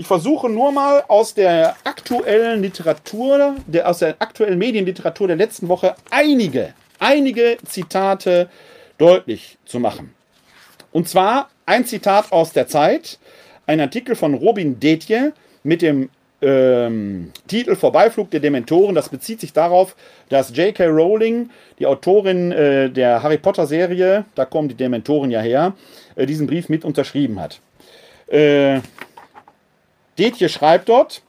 [0.00, 5.68] Ich versuche nur mal aus der aktuellen Literatur, der, aus der aktuellen Medienliteratur der letzten
[5.68, 8.48] Woche einige, einige Zitate
[8.96, 10.14] deutlich zu machen.
[10.90, 13.18] Und zwar ein Zitat aus der Zeit,
[13.66, 15.34] ein Artikel von Robin Detje
[15.64, 16.08] mit dem
[16.40, 18.94] ähm, Titel Vorbeiflug der Dementoren.
[18.94, 19.96] Das bezieht sich darauf,
[20.30, 20.86] dass J.K.
[20.86, 25.74] Rowling, die Autorin äh, der Harry Potter Serie, da kommen die Dementoren ja her,
[26.16, 27.60] äh, diesen Brief mit unterschrieben hat.
[28.28, 28.80] Äh,
[30.20, 31.22] Detje schreibt dort,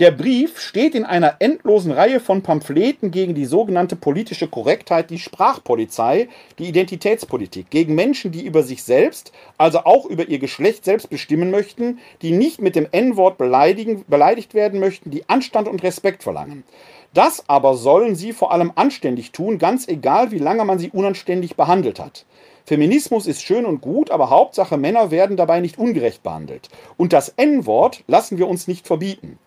[0.00, 5.18] der Brief steht in einer endlosen Reihe von Pamphleten gegen die sogenannte politische Korrektheit, die
[5.18, 11.10] Sprachpolizei, die Identitätspolitik, gegen Menschen, die über sich selbst, also auch über ihr Geschlecht selbst
[11.10, 16.64] bestimmen möchten, die nicht mit dem N-Wort beleidigt werden möchten, die Anstand und Respekt verlangen.
[17.12, 21.54] Das aber sollen sie vor allem anständig tun, ganz egal, wie lange man sie unanständig
[21.54, 22.24] behandelt hat.
[22.68, 26.68] Feminismus ist schön und gut, aber Hauptsache Männer werden dabei nicht ungerecht behandelt.
[26.98, 29.38] Und das N-Wort lassen wir uns nicht verbieten.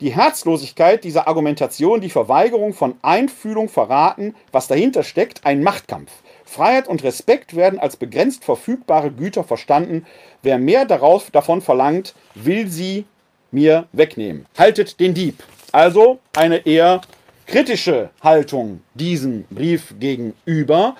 [0.00, 6.12] Die Herzlosigkeit dieser Argumentation, die Verweigerung von Einfühlung verraten, was dahinter steckt, ein Machtkampf.
[6.44, 10.06] Freiheit und Respekt werden als begrenzt verfügbare Güter verstanden.
[10.42, 13.06] Wer mehr darauf, davon verlangt, will sie
[13.50, 14.46] mir wegnehmen.
[14.56, 15.42] Haltet den Dieb.
[15.72, 17.00] Also eine eher
[17.46, 20.94] kritische Haltung diesem Brief gegenüber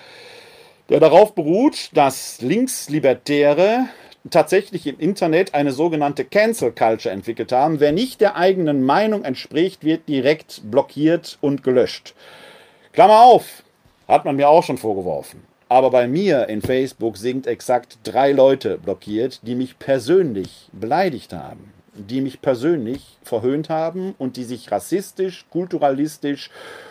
[0.92, 3.86] der darauf beruht, dass Linkslibertäre
[4.28, 7.80] tatsächlich im Internet eine sogenannte Cancel Culture entwickelt haben.
[7.80, 12.14] Wer nicht der eigenen Meinung entspricht, wird direkt blockiert und gelöscht.
[12.92, 13.62] Klammer auf,
[14.06, 15.42] hat man mir auch schon vorgeworfen.
[15.70, 21.72] Aber bei mir in Facebook sind exakt drei Leute blockiert, die mich persönlich beleidigt haben,
[21.94, 26.50] die mich persönlich verhöhnt haben und die sich rassistisch, kulturalistisch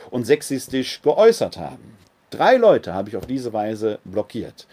[0.10, 2.02] und sexistisch geäußert haben.
[2.32, 4.66] Drei Leute habe ich auf diese Weise blockiert.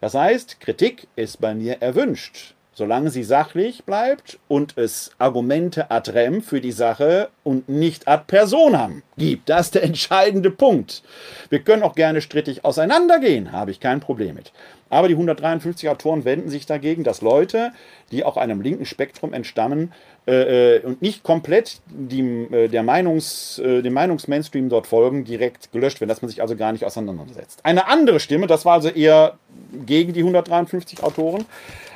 [0.00, 6.10] Das heißt, Kritik ist bei mir erwünscht, solange sie sachlich bleibt und es Argumente ad
[6.10, 9.48] rem für die Sache und nicht ad personam gibt.
[9.48, 11.04] Das ist der entscheidende Punkt.
[11.48, 14.52] Wir können auch gerne strittig auseinandergehen, habe ich kein Problem mit.
[14.90, 17.70] Aber die 153 Autoren wenden sich dagegen, dass Leute,
[18.10, 19.92] die auch einem linken Spektrum entstammen,
[20.26, 25.70] äh, äh, und nicht komplett die, äh, der Meinungs, äh, dem Meinungsmainstream dort folgen, direkt
[25.72, 27.60] gelöscht werden, dass man sich also gar nicht auseinandersetzt.
[27.62, 29.38] Eine andere Stimme, das war also eher
[29.86, 31.44] gegen die 153 Autoren,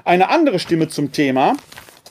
[0.04, 1.56] eine andere Stimme zum Thema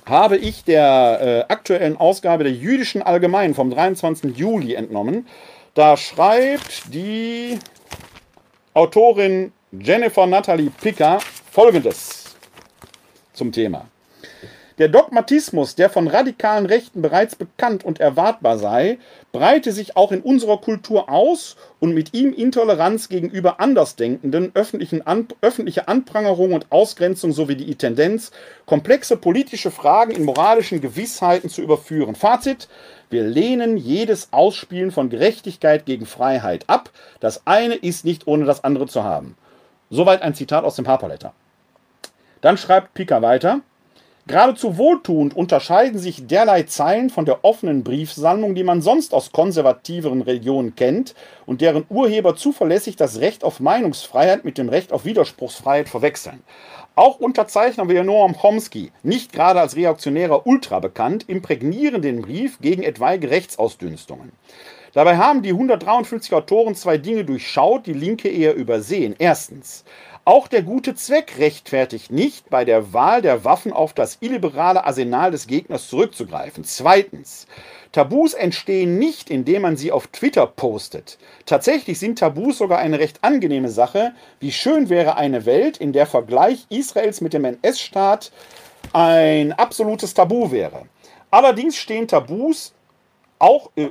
[0.05, 4.35] habe ich der äh, aktuellen Ausgabe der Jüdischen Allgemeinen vom 23.
[4.35, 5.27] Juli entnommen.
[5.75, 7.59] Da schreibt die
[8.73, 11.19] Autorin Jennifer Natalie Picker
[11.51, 12.35] folgendes
[13.33, 13.85] zum Thema.
[14.79, 18.97] Der Dogmatismus, der von radikalen Rechten bereits bekannt und erwartbar sei,
[19.33, 24.53] breite sich auch in unserer Kultur aus und mit ihm Intoleranz gegenüber Andersdenkenden,
[25.03, 28.31] An öffentliche Anprangerung und Ausgrenzung sowie die Tendenz,
[28.65, 32.15] komplexe politische Fragen in moralischen Gewissheiten zu überführen.
[32.15, 32.69] Fazit:
[33.09, 36.89] Wir lehnen jedes Ausspielen von Gerechtigkeit gegen Freiheit ab.
[37.19, 39.35] Das eine ist nicht ohne das andere zu haben.
[39.89, 41.33] Soweit ein Zitat aus dem Harper
[42.39, 43.59] Dann schreibt Pika weiter.
[44.29, 50.21] Geradezu wohltuend unterscheiden sich derlei Zeilen von der offenen Briefsammlung, die man sonst aus konservativeren
[50.21, 51.15] Religionen kennt
[51.47, 56.43] und deren Urheber zuverlässig das Recht auf Meinungsfreiheit mit dem Recht auf Widerspruchsfreiheit verwechseln.
[56.93, 62.83] Auch Unterzeichner wie Noam Chomsky, nicht gerade als reaktionärer Ultra bekannt, imprägnieren den Brief gegen
[62.83, 64.31] etwaige Rechtsausdünstungen.
[64.93, 69.15] Dabei haben die 153 Autoren zwei Dinge durchschaut, die Linke eher übersehen.
[69.17, 69.85] Erstens,
[70.25, 75.31] auch der gute Zweck rechtfertigt nicht, bei der Wahl der Waffen auf das illiberale Arsenal
[75.31, 76.63] des Gegners zurückzugreifen.
[76.63, 77.47] Zweitens,
[77.91, 81.17] Tabus entstehen nicht, indem man sie auf Twitter postet.
[81.45, 84.13] Tatsächlich sind Tabus sogar eine recht angenehme Sache.
[84.39, 88.31] Wie schön wäre eine Welt, in der Vergleich Israels mit dem NS-Staat
[88.93, 90.83] ein absolutes Tabu wäre.
[91.31, 92.73] Allerdings stehen Tabus
[93.39, 93.89] auch, äh,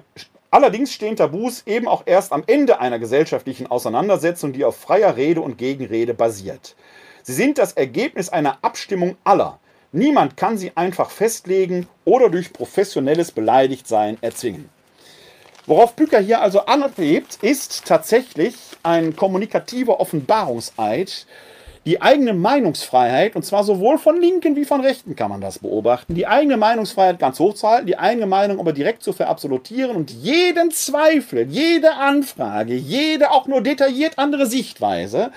[0.51, 5.43] Allerdings stehen Tabus eben auch erst am Ende einer gesellschaftlichen Auseinandersetzung, die auf freier Rede
[5.43, 6.75] und Gegenrede basiert.
[7.23, 9.59] Sie sind das Ergebnis einer Abstimmung aller.
[9.93, 14.71] Niemand kann sie einfach festlegen oder durch professionelles Beleidigtsein erzwingen.
[15.67, 21.27] Worauf Bücker hier also anhebt, ist tatsächlich ein kommunikativer Offenbarungseid,
[21.87, 26.15] die eigene Meinungsfreiheit, und zwar sowohl von Linken wie von Rechten kann man das beobachten,
[26.15, 30.11] die eigene Meinungsfreiheit ganz hoch zu halten, die eigene Meinung aber direkt zu verabsolutieren und
[30.11, 35.31] jeden Zweifel, jede Anfrage, jede auch nur detailliert andere Sichtweise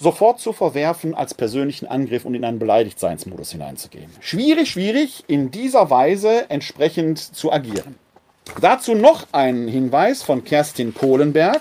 [0.00, 4.10] sofort zu verwerfen als persönlichen Angriff und in einen Beleidigtseinsmodus hineinzugehen.
[4.20, 7.96] Schwierig, schwierig, in dieser Weise entsprechend zu agieren.
[8.60, 11.60] Dazu noch ein Hinweis von Kerstin Kohlenberg,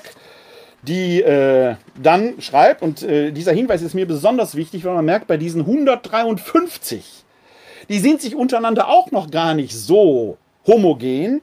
[0.89, 5.27] die äh, dann schreibt, und äh, dieser Hinweis ist mir besonders wichtig, weil man merkt,
[5.27, 7.23] bei diesen 153,
[7.89, 11.41] die sind sich untereinander auch noch gar nicht so homogen,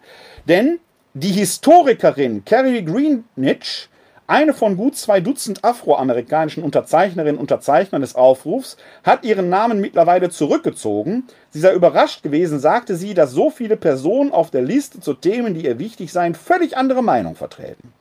[0.49, 0.81] denn
[1.15, 3.89] die Historikerin Carrie Greenwich,
[4.27, 10.31] eine von gut zwei Dutzend afroamerikanischen Unterzeichnerinnen und Unterzeichnern des Aufrufs, hat ihren Namen mittlerweile
[10.31, 11.25] zurückgezogen.
[11.51, 15.55] Sie sei überrascht gewesen, sagte sie, dass so viele Personen auf der Liste zu Themen,
[15.55, 17.93] die ihr wichtig seien, völlig andere Meinung vertreten.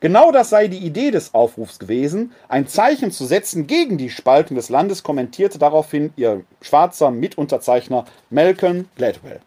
[0.00, 4.56] Genau das sei die Idee des Aufrufs gewesen, ein Zeichen zu setzen gegen die Spaltung
[4.56, 9.40] des Landes, kommentierte daraufhin ihr schwarzer Mitunterzeichner Malcolm Gladwell.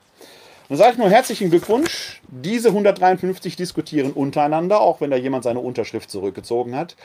[0.70, 2.22] Dann sage ich nur herzlichen Glückwunsch.
[2.28, 6.96] Diese 153 diskutieren untereinander, auch wenn da jemand seine Unterschrift zurückgezogen hat.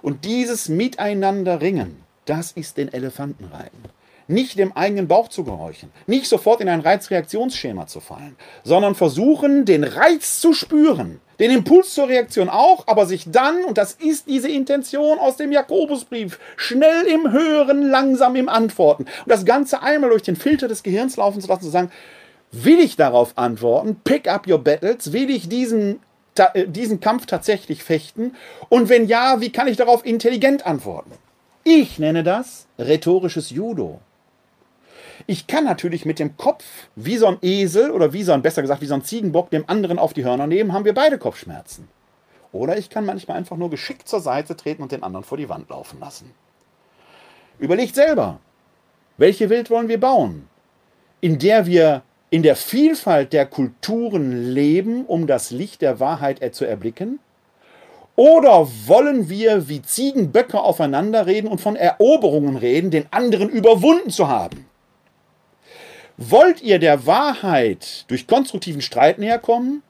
[0.00, 3.82] Und dieses Miteinander ringen, das ist den Elefanten reiten
[4.26, 9.64] nicht dem eigenen Bauch zu gehorchen, nicht sofort in ein Reizreaktionsschema zu fallen, sondern versuchen,
[9.64, 14.28] den Reiz zu spüren, den Impuls zur Reaktion auch, aber sich dann, und das ist
[14.28, 20.10] diese Intention aus dem Jakobusbrief, schnell im Hören, langsam im Antworten und das Ganze einmal
[20.10, 21.90] durch den Filter des Gehirns laufen zu lassen, zu sagen,
[22.52, 26.00] will ich darauf antworten, pick up your battles, will ich diesen
[26.36, 28.34] äh, diesen Kampf tatsächlich fechten?
[28.68, 31.12] Und wenn ja, wie kann ich darauf intelligent antworten?
[31.62, 34.00] Ich nenne das rhetorisches Judo.
[35.26, 36.64] Ich kann natürlich mit dem Kopf
[36.96, 39.68] wie so ein Esel oder wie so ein, besser gesagt, wie so ein Ziegenbock dem
[39.68, 41.88] anderen auf die Hörner nehmen, haben wir beide Kopfschmerzen.
[42.52, 45.48] Oder ich kann manchmal einfach nur geschickt zur Seite treten und den anderen vor die
[45.48, 46.30] Wand laufen lassen.
[47.58, 48.38] Überlegt selber,
[49.16, 50.48] welche Welt wollen wir bauen,
[51.20, 56.64] in der wir in der Vielfalt der Kulturen leben, um das Licht der Wahrheit zu
[56.64, 57.20] erblicken?
[58.16, 64.28] Oder wollen wir wie Ziegenböcke aufeinander reden und von Eroberungen reden, den anderen überwunden zu
[64.28, 64.66] haben?
[66.16, 69.82] Wollt ihr der Wahrheit durch konstruktiven Streit näher kommen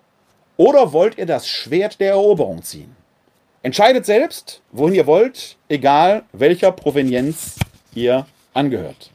[0.56, 2.96] oder wollt ihr das Schwert der Eroberung ziehen?
[3.62, 7.56] Entscheidet selbst, wohin ihr wollt, egal welcher Provenienz
[7.94, 9.10] ihr angehört.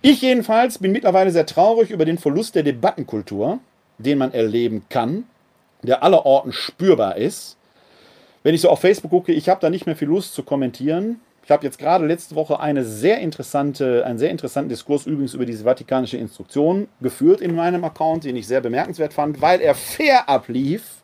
[0.00, 3.58] Ich jedenfalls bin mittlerweile sehr traurig über den Verlust der Debattenkultur,
[3.98, 5.24] den man erleben kann,
[5.82, 7.56] der allerorten spürbar ist.
[8.42, 11.20] Wenn ich so auf Facebook gucke, ich habe da nicht mehr viel Lust zu kommentieren.
[11.44, 15.44] Ich habe jetzt gerade letzte Woche eine sehr interessante, einen sehr interessanten Diskurs übrigens über
[15.44, 20.28] diese vatikanische Instruktion geführt in meinem Account, den ich sehr bemerkenswert fand, weil er fair
[20.28, 21.02] ablief,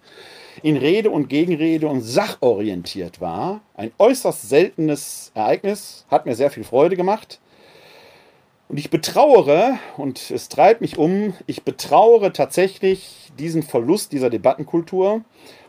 [0.63, 3.61] in Rede und Gegenrede und sachorientiert war.
[3.75, 7.41] Ein äußerst seltenes Ereignis, hat mir sehr viel Freude gemacht.
[8.69, 15.23] Und ich betrauere, und es treibt mich um, ich betrauere tatsächlich diesen Verlust dieser Debattenkultur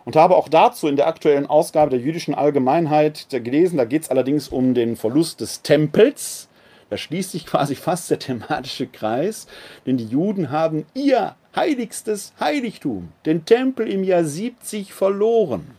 [0.10, 3.78] und habe auch dazu in der aktuellen Ausgabe der jüdischen Allgemeinheit gelesen.
[3.78, 6.50] Da geht es allerdings um den Verlust des Tempels.
[6.90, 9.46] Da schließt sich quasi fast der thematische Kreis,
[9.86, 15.76] denn die Juden haben ihr heiligstes Heiligtum, den Tempel im Jahr 70 verloren.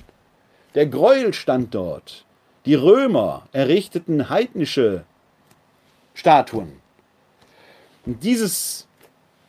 [0.77, 2.25] Der Gräuel stand dort.
[2.67, 5.03] Die Römer errichteten heidnische
[6.15, 6.75] Statuen.
[8.07, 8.87] Und dieses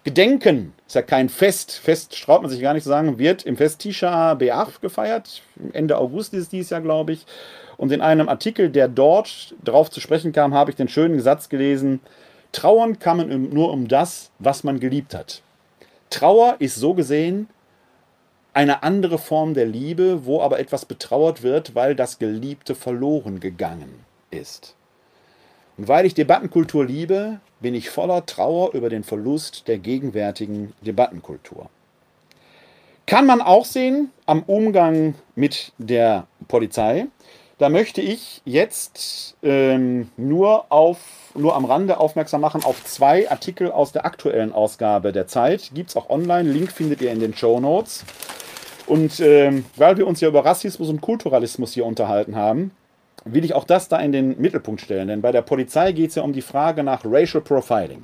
[0.04, 1.74] Gedenken ist ja kein Fest.
[1.74, 5.44] Fest straut man sich gar nicht zu sagen, wird im Fest Tisha B'Av gefeiert.
[5.74, 7.26] Ende August ist es dieses Jahr, glaube ich.
[7.78, 11.50] Und in einem Artikel, der dort darauf zu sprechen kam, habe ich den schönen Satz
[11.50, 12.00] gelesen:
[12.52, 15.44] Trauern kann man nur um das, was man geliebt hat.
[16.10, 17.48] Trauer ist so gesehen
[18.54, 24.04] eine andere Form der Liebe, wo aber etwas betrauert wird, weil das Geliebte verloren gegangen
[24.30, 24.76] ist.
[25.82, 31.72] Und weil ich Debattenkultur liebe, bin ich voller Trauer über den Verlust der gegenwärtigen Debattenkultur.
[33.08, 37.08] Kann man auch sehen am Umgang mit der Polizei.
[37.58, 41.00] Da möchte ich jetzt ähm, nur, auf,
[41.34, 45.72] nur am Rande aufmerksam machen auf zwei Artikel aus der aktuellen Ausgabe der Zeit.
[45.74, 46.48] Gibt es auch online.
[46.48, 48.06] Link findet ihr in den Show Notes.
[48.86, 52.70] Und ähm, weil wir uns ja über Rassismus und Kulturalismus hier unterhalten haben,
[53.26, 55.08] will ich auch das da in den Mittelpunkt stellen.
[55.08, 58.04] Denn bei der Polizei geht es ja um die Frage nach Racial Profiling.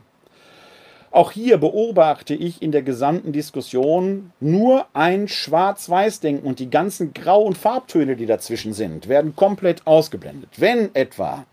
[1.10, 7.44] Auch hier beobachte ich in der gesamten Diskussion nur ein Schwarz-Weiß-Denken und die ganzen Grau-
[7.44, 10.50] und Farbtöne, die dazwischen sind, werden komplett ausgeblendet.
[10.58, 11.46] Wenn etwa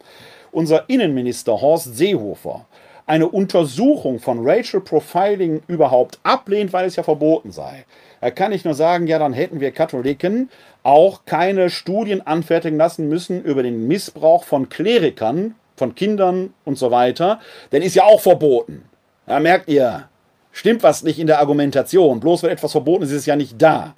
[0.51, 2.67] unser Innenminister Horst Seehofer
[3.07, 7.85] eine Untersuchung von Racial Profiling überhaupt ablehnt, weil es ja verboten sei.
[8.25, 10.49] Da kann ich nur sagen, ja, dann hätten wir Katholiken
[10.83, 16.91] auch keine Studien anfertigen lassen müssen über den Missbrauch von Klerikern, von Kindern und so
[16.91, 17.39] weiter,
[17.71, 18.85] denn ist ja auch verboten.
[19.27, 20.09] Da merkt ihr,
[20.53, 22.19] stimmt was nicht in der Argumentation.
[22.19, 23.95] Bloß weil etwas verboten ist, ist es ja nicht da.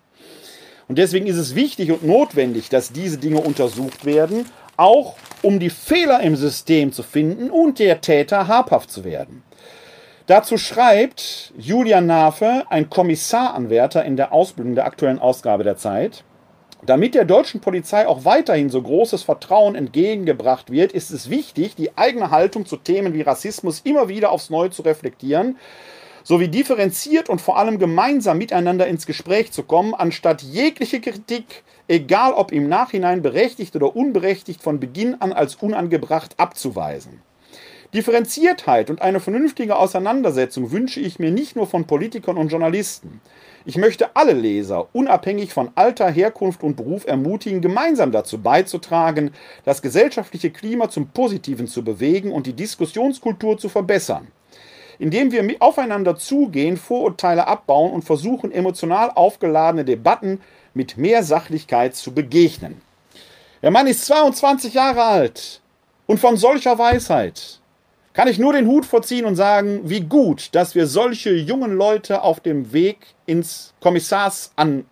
[0.89, 4.45] Und deswegen ist es wichtig und notwendig, dass diese Dinge untersucht werden,
[4.77, 9.45] auch um die Fehler im System zu finden und der Täter habhaft zu werden.
[10.27, 16.25] Dazu schreibt Julian Nafe, ein Kommissaranwärter in der Ausbildung der aktuellen Ausgabe der Zeit,
[16.85, 21.97] damit der deutschen Polizei auch weiterhin so großes Vertrauen entgegengebracht wird, ist es wichtig, die
[21.97, 25.59] eigene Haltung zu Themen wie Rassismus immer wieder aufs Neue zu reflektieren,
[26.25, 32.33] sowie differenziert und vor allem gemeinsam miteinander ins Gespräch zu kommen, anstatt jegliche Kritik, egal
[32.33, 37.23] ob im Nachhinein berechtigt oder unberechtigt, von Beginn an als unangebracht abzuweisen.
[37.97, 43.23] Differenziertheit und eine vernünftige Auseinandersetzung wünsche ich mir nicht nur von Politikern und Journalisten.
[43.65, 49.31] Ich möchte alle Leser, unabhängig von Alter, Herkunft und Beruf, ermutigen, gemeinsam dazu beizutragen,
[49.65, 54.27] das gesellschaftliche Klima zum Positiven zu bewegen und die Diskussionskultur zu verbessern.
[54.99, 60.43] Indem wir aufeinander zugehen, Vorurteile abbauen und versuchen, emotional aufgeladene Debatten
[60.75, 62.83] mit mehr Sachlichkeit zu begegnen.
[63.63, 65.63] Der Mann ist 22 Jahre alt
[66.07, 67.63] und von solcher Weisheit
[68.17, 72.23] kann ich nur den Hut vorziehen und sagen, wie gut, dass wir solche jungen Leute
[72.23, 72.97] auf dem Weg
[73.27, 74.87] ins Kommissarsamt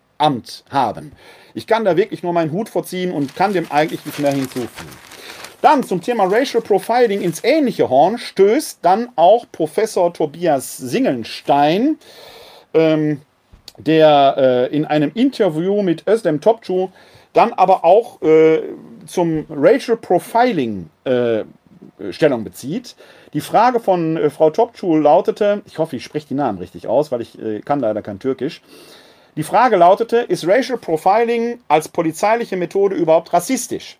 [0.69, 1.11] haben.
[1.55, 4.91] Ich kann da wirklich nur meinen Hut vorziehen und kann dem eigentlich nicht mehr hinzufügen.
[5.63, 11.97] Dann zum Thema Racial Profiling ins ähnliche Horn stößt dann auch Professor Tobias Singelstein,
[12.75, 13.21] ähm,
[13.79, 16.89] der äh, in einem Interview mit Özlem Topçu
[17.33, 18.61] dann aber auch äh,
[19.07, 21.43] zum Racial Profiling äh,
[22.11, 22.95] Stellung bezieht.
[23.35, 27.11] Die Frage von äh, Frau Topçu lautete, ich hoffe, ich spreche die Namen richtig aus,
[27.11, 28.61] weil ich äh, kann leider kein Türkisch.
[29.35, 33.97] Die Frage lautete, ist Racial Profiling als polizeiliche Methode überhaupt rassistisch?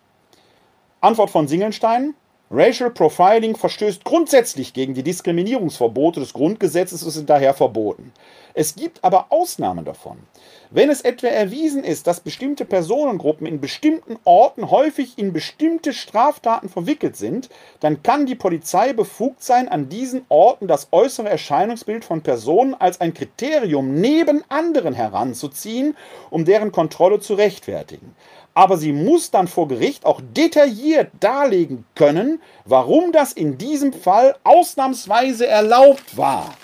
[1.02, 2.14] Antwort von Singelstein,
[2.50, 8.14] Racial Profiling verstößt grundsätzlich gegen die Diskriminierungsverbote des Grundgesetzes und ist daher verboten.
[8.54, 10.16] Es gibt aber Ausnahmen davon.
[10.70, 16.68] Wenn es etwa erwiesen ist, dass bestimmte Personengruppen in bestimmten Orten häufig in bestimmte Straftaten
[16.68, 17.48] verwickelt sind,
[17.78, 23.00] dann kann die Polizei befugt sein, an diesen Orten das äußere Erscheinungsbild von Personen als
[23.00, 25.96] ein Kriterium neben anderen heranzuziehen,
[26.30, 28.16] um deren Kontrolle zu rechtfertigen.
[28.54, 34.34] Aber sie muss dann vor Gericht auch detailliert darlegen können, warum das in diesem Fall
[34.44, 36.54] ausnahmsweise erlaubt war.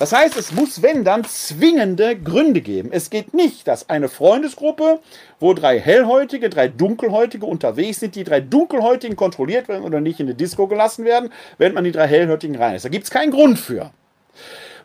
[0.00, 2.88] Das heißt, es muss, wenn dann, zwingende Gründe geben.
[2.90, 5.00] Es geht nicht, dass eine Freundesgruppe,
[5.40, 10.26] wo drei Hellhäutige, drei Dunkelhäutige unterwegs sind, die drei Dunkelhäutigen kontrolliert werden oder nicht in
[10.26, 12.86] die Disco gelassen werden, während man die drei Hellhäutigen rein ist.
[12.86, 13.90] Da gibt es keinen Grund für.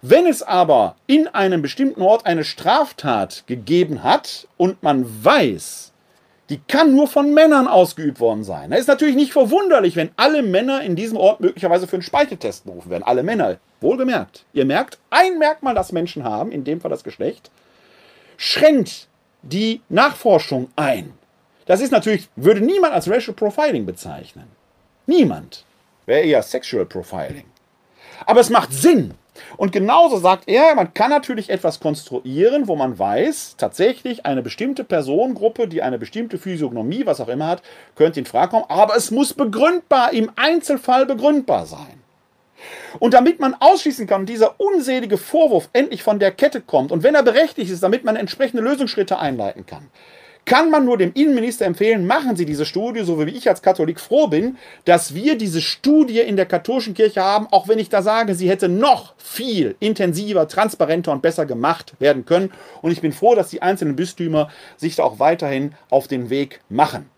[0.02, 5.94] Wenn es aber in einem bestimmten Ort eine Straftat gegeben hat und man weiß,
[6.50, 8.70] die kann nur von Männern ausgeübt worden sein.
[8.70, 12.66] Da ist natürlich nicht verwunderlich, wenn alle Männer in diesem Ort möglicherweise für einen Speicheltest
[12.66, 13.04] berufen werden.
[13.04, 13.58] Alle Männer.
[13.82, 14.46] Wohlgemerkt.
[14.54, 17.52] Ihr merkt, ein Merkmal, das Menschen haben, in dem Fall das Geschlecht,
[18.38, 19.08] schränkt
[19.42, 21.14] die Nachforschung ein.
[21.66, 24.48] Das ist natürlich, würde niemand als Racial Profiling bezeichnen.
[25.08, 25.66] Niemand.
[26.06, 27.46] Wäre eher Sexual Profiling.
[28.26, 29.14] Aber es macht Sinn.
[29.58, 34.84] Und genauso sagt er, man kann natürlich etwas konstruieren, wo man weiß, tatsächlich eine bestimmte
[34.84, 37.62] Personengruppe, die eine bestimmte Physiognomie, was auch immer hat,
[37.96, 42.05] könnte in Frage kommen, aber es muss begründbar, im Einzelfall begründbar sein.
[43.00, 47.16] Und damit man ausschließen kann, dieser unselige Vorwurf endlich von der Kette kommt und wenn
[47.16, 49.90] er berechtigt ist, damit man entsprechende Lösungsschritte einleiten kann,
[50.46, 54.00] kann man nur dem Innenminister empfehlen, machen Sie diese Studie, so wie ich als Katholik
[54.00, 58.02] froh bin, dass wir diese Studie in der katholischen Kirche haben, auch wenn ich da
[58.02, 62.52] sage, sie hätte noch viel intensiver, transparenter und besser gemacht werden können.
[62.82, 66.62] Und ich bin froh, dass die einzelnen Bistümer sich da auch weiterhin auf den Weg
[66.70, 67.10] machen.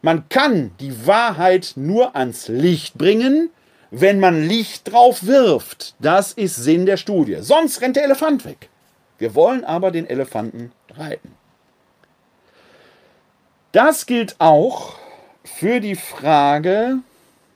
[0.00, 3.50] Man kann die Wahrheit nur ans Licht bringen,
[3.94, 5.94] wenn man Licht drauf wirft.
[6.00, 7.36] Das ist Sinn der Studie.
[7.40, 8.70] Sonst rennt der Elefant weg.
[9.18, 11.34] Wir wollen aber den Elefanten reiten.
[13.72, 14.94] Das gilt auch
[15.44, 16.98] für die Frage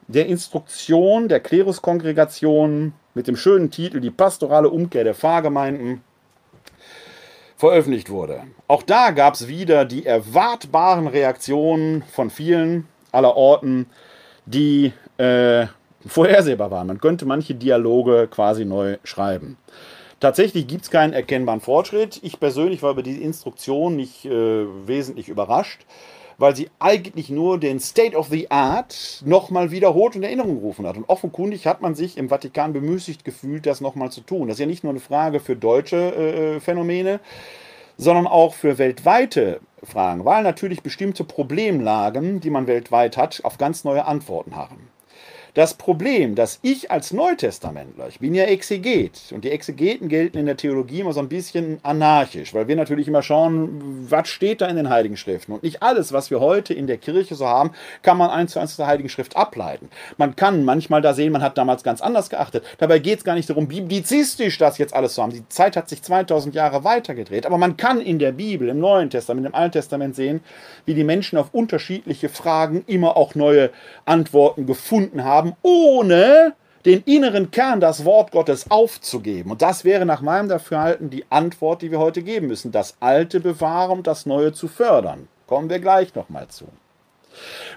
[0.08, 6.02] der Instruktion der Kleruskongregation mit dem schönen Titel Die pastorale Umkehr der Pfarrgemeinden
[7.56, 8.42] veröffentlicht wurde.
[8.68, 13.86] Auch da gab es wieder die erwartbaren Reaktionen von vielen aller Orten,
[14.44, 15.66] die äh,
[16.06, 16.86] vorhersehbar waren.
[16.86, 19.56] Man könnte manche Dialoge quasi neu schreiben.
[20.18, 22.20] Tatsächlich gibt es keinen erkennbaren Fortschritt.
[22.22, 25.84] Ich persönlich war über diese Instruktion nicht äh, wesentlich überrascht,
[26.38, 30.96] weil sie eigentlich nur den State of the Art nochmal wiederholt in Erinnerung gerufen hat.
[30.96, 34.48] Und offenkundig hat man sich im Vatikan bemüßigt gefühlt, das nochmal zu tun.
[34.48, 37.20] Das ist ja nicht nur eine Frage für deutsche äh, Phänomene,
[37.98, 43.84] sondern auch für weltweite Fragen, weil natürlich bestimmte Problemlagen, die man weltweit hat, auf ganz
[43.84, 44.88] neue Antworten haben.
[45.56, 50.44] Das Problem, dass ich als Neutestamentler, ich bin ja Exeget und die Exegeten gelten in
[50.44, 54.66] der Theologie immer so ein bisschen anarchisch, weil wir natürlich immer schauen, was steht da
[54.66, 55.52] in den Heiligen Schriften.
[55.52, 57.70] Und nicht alles, was wir heute in der Kirche so haben,
[58.02, 59.88] kann man eins zu eins aus der Heiligen Schrift ableiten.
[60.18, 62.62] Man kann manchmal da sehen, man hat damals ganz anders geachtet.
[62.76, 65.32] Dabei geht es gar nicht darum, biblizistisch das jetzt alles zu haben.
[65.32, 67.46] Die Zeit hat sich 2000 Jahre weitergedreht.
[67.46, 70.40] Aber man kann in der Bibel, im Neuen Testament, im Alten Testament sehen,
[70.84, 73.70] wie die Menschen auf unterschiedliche Fragen immer auch neue
[74.04, 79.50] Antworten gefunden haben haben, ohne den inneren Kern, das Wort Gottes aufzugeben.
[79.50, 82.70] Und das wäre nach meinem Dafürhalten die Antwort, die wir heute geben müssen.
[82.70, 85.28] Das Alte bewahren und das Neue zu fördern.
[85.46, 86.66] Kommen wir gleich nochmal zu.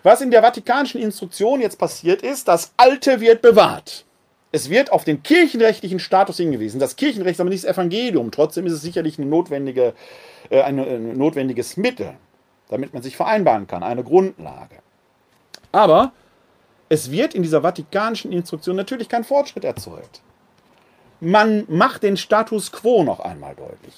[0.04, 4.06] Was in der vatikanischen Instruktion jetzt passiert ist, das Alte wird bewahrt.
[4.52, 6.80] Es wird auf den kirchenrechtlichen Status hingewiesen.
[6.80, 8.32] Das Kirchenrecht ist aber nicht das Evangelium.
[8.32, 9.94] Trotzdem ist es sicherlich eine notwendige,
[10.50, 12.14] äh, ein, ein notwendiges Mittel,
[12.70, 14.78] damit man sich vereinbaren kann, eine Grundlage.
[15.72, 16.14] Aber
[16.90, 20.22] es wird in dieser vatikanischen Instruktion natürlich kein Fortschritt erzeugt.
[21.22, 23.94] Man macht den Status quo noch einmal deutlich.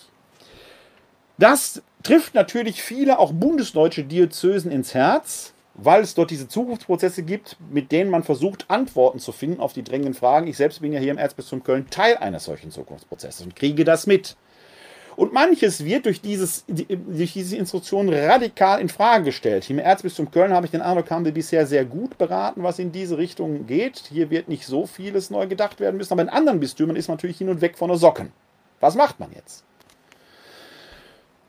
[1.37, 7.57] Das trifft natürlich viele, auch bundesdeutsche Diözesen ins Herz, weil es dort diese Zukunftsprozesse gibt,
[7.71, 10.47] mit denen man versucht, Antworten zu finden auf die drängenden Fragen.
[10.47, 14.05] Ich selbst bin ja hier im Erzbistum Köln Teil eines solchen Zukunftsprozesses und kriege das
[14.05, 14.35] mit.
[15.21, 19.69] Und manches wird durch, dieses, durch diese Instruktion radikal in Frage gestellt.
[19.69, 22.91] Im Erzbistum Köln habe ich den Eindruck, haben wir bisher sehr gut beraten, was in
[22.91, 24.05] diese Richtung geht.
[24.11, 27.17] Hier wird nicht so vieles neu gedacht werden müssen, aber in anderen Bistümern ist man
[27.17, 28.31] natürlich hin und weg von der Socken.
[28.79, 29.63] Was macht man jetzt?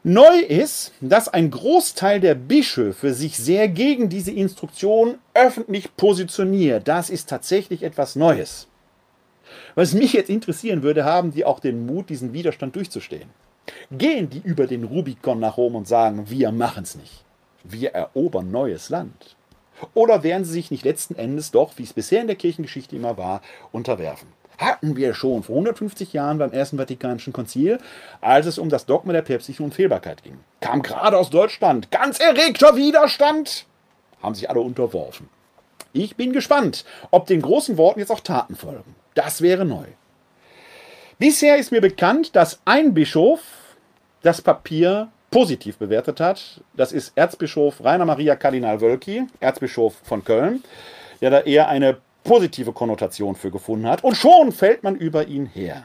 [0.03, 6.89] Neu ist, dass ein Großteil der Bischöfe sich sehr gegen diese Instruktion öffentlich positioniert.
[6.89, 8.69] Das ist tatsächlich etwas Neues.
[9.75, 13.31] Was mich jetzt interessieren würde, haben die auch den Mut, diesen Widerstand durchzustehen?
[13.91, 17.25] Gehen die über den Rubikon nach Rom und sagen, wir machen es nicht.
[17.65, 19.37] Wir erobern neues Land.
[19.95, 23.17] Oder werden sie sich nicht letzten Endes doch, wie es bisher in der Kirchengeschichte immer
[23.17, 23.43] war,
[23.73, 24.29] unterwerfen?
[24.59, 27.79] Hatten wir schon vor 150 Jahren beim Ersten Vatikanischen Konzil,
[28.21, 30.39] als es um das Dogma der päpstlichen Unfehlbarkeit ging.
[30.61, 33.67] Kam gerade aus Deutschland ganz erregter Widerstand.
[34.23, 35.29] Haben sich alle unterworfen.
[35.93, 38.95] Ich bin gespannt, ob den großen Worten jetzt auch Taten folgen.
[39.15, 39.87] Das wäre neu.
[41.23, 43.43] Bisher ist mir bekannt, dass ein Bischof
[44.23, 46.61] das Papier positiv bewertet hat.
[46.75, 50.65] Das ist Erzbischof Rainer Maria Kardinal Wölki, Erzbischof von Köln,
[51.21, 54.03] der da eher eine positive Konnotation für gefunden hat.
[54.03, 55.85] Und schon fällt man über ihn her.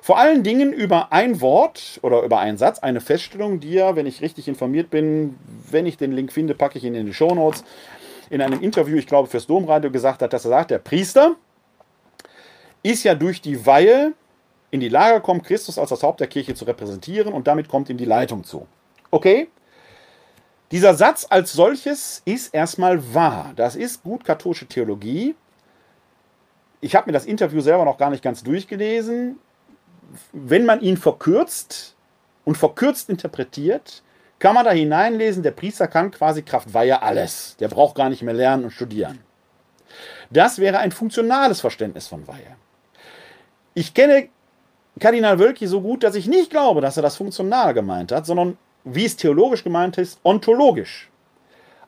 [0.00, 4.06] Vor allen Dingen über ein Wort oder über einen Satz, eine Feststellung, die er, wenn
[4.06, 5.36] ich richtig informiert bin,
[5.68, 7.64] wenn ich den Link finde, packe ich ihn in die Shownotes,
[8.30, 11.34] in einem Interview, ich glaube fürs Domradio, gesagt hat, dass er sagt, der Priester
[12.84, 14.12] ist ja durch die Weihe
[14.74, 17.88] in die Lage kommt, Christus als das Haupt der Kirche zu repräsentieren und damit kommt
[17.90, 18.66] ihm die Leitung zu.
[19.12, 19.46] Okay?
[20.72, 23.52] Dieser Satz als solches ist erstmal wahr.
[23.54, 25.36] Das ist gut katholische Theologie.
[26.80, 29.38] Ich habe mir das Interview selber noch gar nicht ganz durchgelesen.
[30.32, 31.94] Wenn man ihn verkürzt
[32.44, 34.02] und verkürzt interpretiert,
[34.40, 37.56] kann man da hineinlesen, der Priester kann quasi Kraft Weihe alles.
[37.60, 39.20] Der braucht gar nicht mehr lernen und studieren.
[40.30, 42.56] Das wäre ein funktionales Verständnis von Weihe.
[43.74, 44.30] Ich kenne
[45.00, 48.56] Kardinal Wölki so gut, dass ich nicht glaube, dass er das funktional gemeint hat, sondern
[48.84, 51.10] wie es theologisch gemeint ist, ontologisch.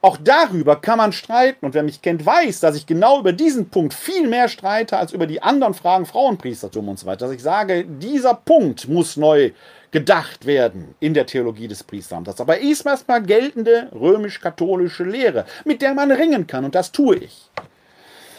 [0.02, 3.70] Auch darüber kann man streiten und wer mich kennt, weiß, dass ich genau über diesen
[3.70, 7.26] Punkt viel mehr streite als über die anderen Fragen Frauenpriestertum und so weiter.
[7.26, 9.50] Dass ich sage, dieser Punkt muss neu
[9.90, 12.40] gedacht werden in der Theologie des Priesteramtes.
[12.40, 17.50] Aber ist erstmal geltende römisch-katholische Lehre, mit der man ringen kann und das tue ich.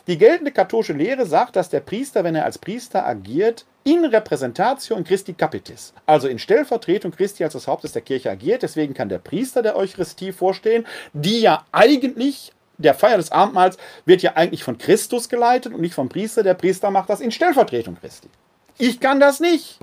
[0.08, 5.01] Die geltende katholische Lehre sagt, dass der Priester, wenn er als Priester agiert, in Repräsentatio
[5.03, 8.64] Christi Capitis, also in Stellvertretung Christi als des Hauptes der Kirche agiert.
[8.64, 14.22] Deswegen kann der Priester der Eucharistie vorstehen, die ja eigentlich der Feier des Abendmahls wird
[14.22, 16.43] ja eigentlich von Christus geleitet und nicht vom Priester.
[16.43, 18.30] Der Priester macht das in Stellvertretung Christi.
[18.78, 19.80] Ich kann das nicht.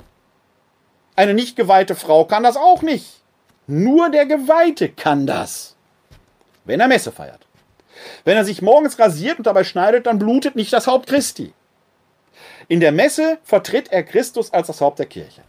[1.17, 3.23] Eine nicht geweihte Frau kann das auch nicht.
[3.67, 5.77] Nur der Geweihte kann das,
[6.65, 7.44] wenn er Messe feiert.
[8.25, 11.53] Wenn er sich morgens rasiert und dabei schneidet, dann blutet nicht das Haupt Christi.
[12.69, 15.43] In der Messe vertritt er Christus als das Haupt der Kirche.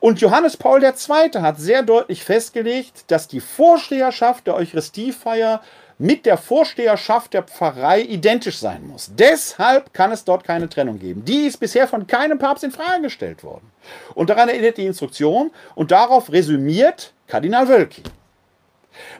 [0.00, 0.92] Und Johannes Paul II.
[1.40, 5.60] hat sehr deutlich festgelegt, dass die Vorsteherschaft der Eucharistiefeier
[5.98, 9.12] mit der Vorsteherschaft der Pfarrei identisch sein muss.
[9.14, 11.24] Deshalb kann es dort keine Trennung geben.
[11.24, 13.70] Die ist bisher von keinem Papst in Frage gestellt worden.
[14.14, 18.02] Und daran erinnert die Instruktion und darauf resümiert Kardinal Wölki.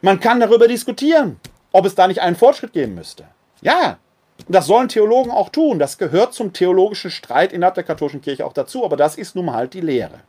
[0.01, 1.39] Man kann darüber diskutieren,
[1.73, 3.25] ob es da nicht einen Fortschritt geben müsste.
[3.61, 3.99] Ja,
[4.49, 5.79] das sollen Theologen auch tun.
[5.79, 9.47] Das gehört zum theologischen Streit innerhalb der katholischen Kirche auch dazu, aber das ist nun
[9.47, 10.21] mal halt die Lehre.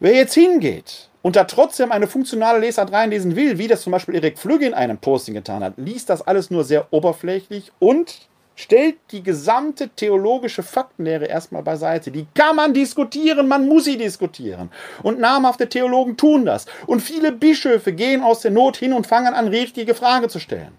[0.00, 4.14] Wer jetzt hingeht und da trotzdem eine funktionale Lesart reinlesen will, wie das zum Beispiel
[4.14, 8.28] Erik Flügge in einem Posting getan hat, liest das alles nur sehr oberflächlich und
[8.58, 12.10] stellt die gesamte theologische Faktenlehre erstmal beiseite.
[12.10, 14.70] Die kann man diskutieren, man muss sie diskutieren.
[15.04, 16.66] Und namhafte Theologen tun das.
[16.86, 20.76] Und viele Bischöfe gehen aus der Not hin und fangen an, richtige Fragen zu stellen.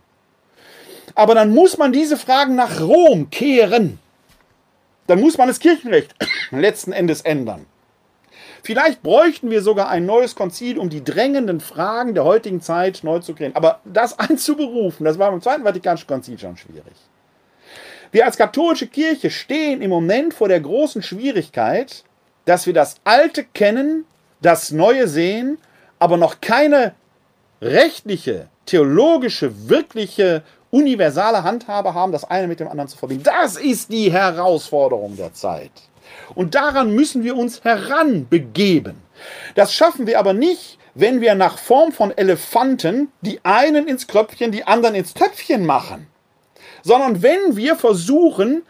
[1.16, 3.98] Aber dann muss man diese Fragen nach Rom kehren.
[5.08, 6.14] Dann muss man das Kirchenrecht
[6.52, 7.66] letzten Endes ändern.
[8.62, 13.20] Vielleicht bräuchten wir sogar ein neues Konzil, um die drängenden Fragen der heutigen Zeit neu
[13.20, 13.56] zu klären.
[13.56, 17.09] Aber das einzuberufen, das war beim Zweiten Vatikanischen Konzil schon schwierig.
[18.12, 22.04] Wir als katholische Kirche stehen im Moment vor der großen Schwierigkeit,
[22.46, 24.06] dass wir das Alte kennen,
[24.42, 25.60] das Neue sehen,
[26.00, 26.96] aber noch keine
[27.62, 30.42] rechtliche, theologische, wirkliche,
[30.72, 33.24] universale Handhabe haben, das eine mit dem anderen zu verbinden.
[33.24, 35.72] Das ist die Herausforderung der Zeit.
[36.34, 38.98] Und daran müssen wir uns heranbegeben.
[39.54, 44.52] Das schaffen wir aber nicht, wenn wir nach Form von Elefanten die einen ins Kröpfchen,
[44.52, 46.08] die anderen ins Töpfchen machen
[46.84, 48.64] sondern wenn wir versuchen,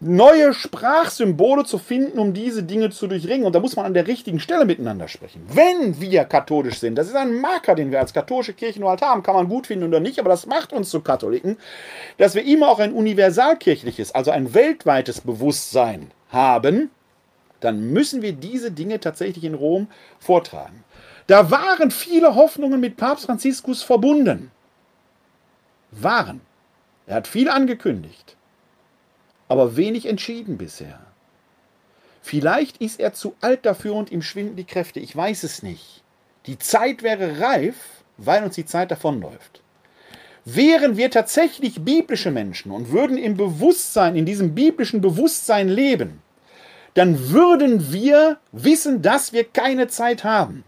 [0.00, 3.46] neue Sprachsymbole zu finden, um diese Dinge zu durchringen.
[3.46, 5.42] Und da muss man an der richtigen Stelle miteinander sprechen.
[5.48, 9.02] Wenn wir katholisch sind, das ist ein Marker, den wir als katholische Kirche nur halt
[9.02, 11.56] haben, kann man gut finden oder nicht, aber das macht uns zu Katholiken,
[12.16, 16.90] dass wir immer auch ein universalkirchliches, also ein weltweites Bewusstsein haben,
[17.60, 19.88] dann müssen wir diese Dinge tatsächlich in Rom
[20.20, 20.84] vortragen.
[21.26, 24.52] Da waren viele Hoffnungen mit Papst Franziskus verbunden.
[25.90, 26.40] Waren.
[27.08, 28.36] Er hat viel angekündigt,
[29.48, 31.00] aber wenig entschieden bisher.
[32.20, 35.00] Vielleicht ist er zu alt dafür und ihm schwinden die Kräfte.
[35.00, 36.02] Ich weiß es nicht.
[36.44, 37.76] Die Zeit wäre reif,
[38.18, 39.62] weil uns die Zeit davonläuft.
[40.44, 46.22] Wären wir tatsächlich biblische Menschen und würden im Bewusstsein, in diesem biblischen Bewusstsein leben,
[46.92, 50.62] dann würden wir wissen, dass wir keine Zeit haben.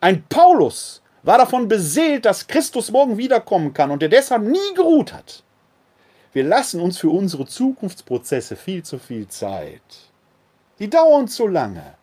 [0.00, 5.12] Ein Paulus war davon beseelt, dass Christus morgen wiederkommen kann und der deshalb nie geruht
[5.12, 5.44] hat.
[6.36, 9.80] Wir lassen uns für unsere Zukunftsprozesse viel zu viel Zeit.
[10.78, 11.94] Die dauern zu lange.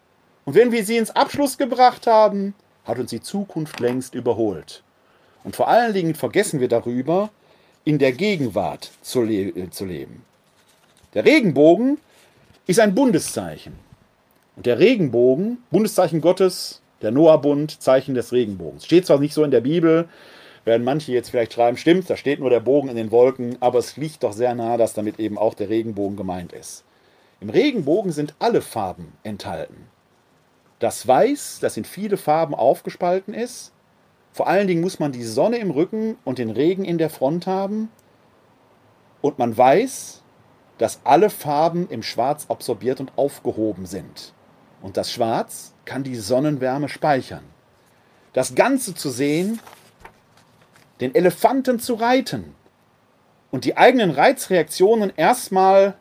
[0.44, 4.82] Und wenn wir sie ins Abschluss gebracht haben, hat uns die Zukunft längst überholt.
[5.44, 7.30] Und vor allen Dingen vergessen wir darüber,
[7.86, 10.26] in der Gegenwart zu, le äh, zu leben.
[11.14, 12.00] Der Regenbogen
[12.66, 13.74] ist ein Bundeszeichen.
[14.56, 18.86] Und der Regenbogen, Bundeszeichen Gottes, der Noah-Bund, Zeichen des Regenbogens.
[18.86, 20.10] Steht zwar nicht so in der Bibel,
[20.66, 23.80] werden manche jetzt vielleicht schreiben, stimmt, da steht nur der Bogen in den Wolken, aber
[23.80, 26.84] es liegt doch sehr nahe, dass damit eben auch der Regenbogen gemeint ist.
[27.42, 29.88] Im Regenbogen sind alle Farben enthalten.
[30.80, 33.74] Das Weiß, das in viele Farben aufgespalten ist.
[34.32, 37.46] Vor allen Dingen muss man die Sonne im Rücken und den Regen in der Front
[37.46, 37.90] haben.
[39.22, 40.24] Und man weiß,
[40.78, 44.34] dass alle Farben im Schwarz absorbiert und aufgehoben sind.
[44.82, 47.44] Und das Schwarz kann die Sonnenwärme speichern.
[48.34, 49.60] Das Ganze zu sehen
[51.04, 52.56] den Elefanten zu reiten
[53.52, 55.96] und die eigenen Reizreaktionen erstmal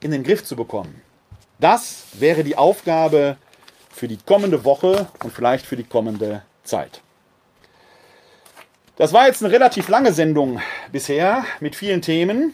[0.00, 1.00] in den Griff zu bekommen.
[1.58, 3.38] Das wäre die Aufgabe
[3.90, 7.00] für die kommende Woche und vielleicht für die kommende Zeit.
[8.96, 10.60] Das war jetzt eine relativ lange Sendung
[10.92, 12.52] bisher mit vielen Themen,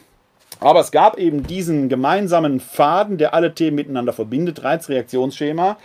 [0.61, 5.78] aber es gab eben diesen gemeinsamen Faden, der alle Themen miteinander verbindet, Reizreaktionsschema.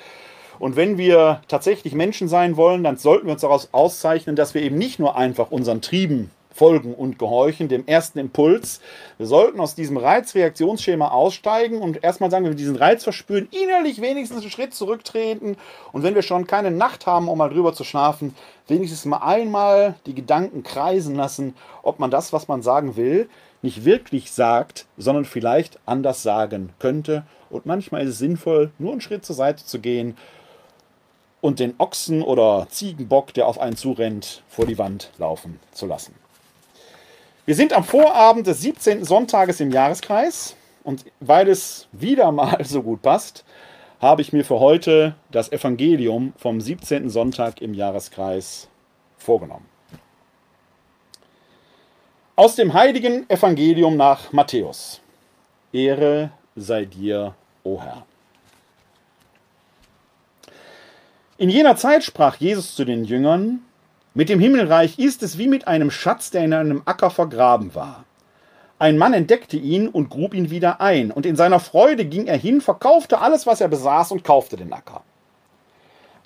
[0.60, 4.62] Und wenn wir tatsächlich Menschen sein wollen, dann sollten wir uns daraus auszeichnen, dass wir
[4.62, 8.80] eben nicht nur einfach unseren Trieben folgen und gehorchen, dem ersten Impuls.
[9.18, 14.02] Wir sollten aus diesem Reizreaktionsschema aussteigen und erstmal sagen, wenn wir diesen Reiz verspüren, innerlich
[14.02, 15.58] wenigstens einen Schritt zurücktreten
[15.92, 18.36] und wenn wir schon keine Nacht haben, um mal drüber zu schlafen,
[18.68, 23.28] wenigstens mal einmal die Gedanken kreisen lassen, ob man das, was man sagen will,
[23.62, 27.26] nicht wirklich sagt, sondern vielleicht anders sagen könnte.
[27.50, 30.18] Und manchmal ist es sinnvoll, nur einen Schritt zur Seite zu gehen
[31.44, 36.16] und den Ochsen oder Ziegenbock, der auf einen zurennt, vor die Wand laufen zu lassen.
[37.46, 39.04] Wir sind am Vorabend des 17.
[39.04, 43.44] Sonntages im Jahreskreis und weil es wieder mal so gut passt,
[44.00, 47.10] habe ich mir für heute das Evangelium vom 17.
[47.10, 48.70] Sonntag im Jahreskreis
[49.18, 49.66] vorgenommen.
[52.38, 55.02] Aus dem heiligen Evangelium nach Matthäus.
[55.74, 58.06] Ehre sei dir, o Herr.
[61.38, 63.66] In jener Zeit sprach Jesus zu den Jüngern,
[64.14, 68.04] mit dem Himmelreich ist es wie mit einem Schatz, der in einem Acker vergraben war.
[68.78, 72.38] Ein Mann entdeckte ihn und grub ihn wieder ein, und in seiner Freude ging er
[72.38, 75.02] hin, verkaufte alles, was er besaß, und kaufte den Acker.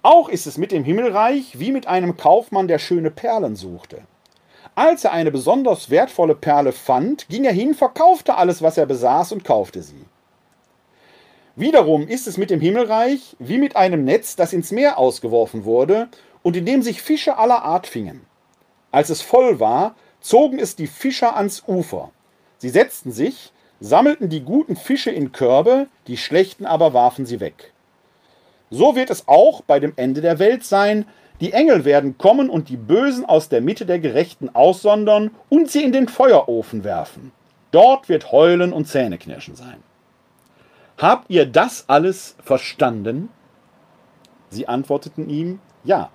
[0.01, 4.01] Auch ist es mit dem Himmelreich wie mit einem Kaufmann, der schöne Perlen suchte.
[4.75, 9.31] Als er eine besonders wertvolle Perle fand, ging er hin, verkaufte alles, was er besaß
[9.31, 10.03] und kaufte sie.
[11.59, 16.07] Wiederum ist es mit dem Himmelreich wie mit einem Netz, das ins Meer ausgeworfen wurde
[16.43, 18.21] und in dem sich Fische aller Art fingen.
[18.91, 22.11] Als es voll war, zogen es die Fischer ans Ufer.
[22.59, 27.73] Sie setzten sich, sammelten die guten Fische in Körbe, die schlechten aber warfen sie weg.
[28.69, 31.05] So wird es auch bei dem Ende der Welt sein,
[31.41, 35.83] die Engel werden kommen und die Bösen aus der Mitte der Gerechten aussondern und sie
[35.83, 37.31] in den Feuerofen werfen.
[37.71, 39.77] Dort wird Heulen und Zähneknirschen sein.
[40.97, 43.29] Habt ihr das alles verstanden?
[44.49, 46.09] Sie antworteten ihm, ja.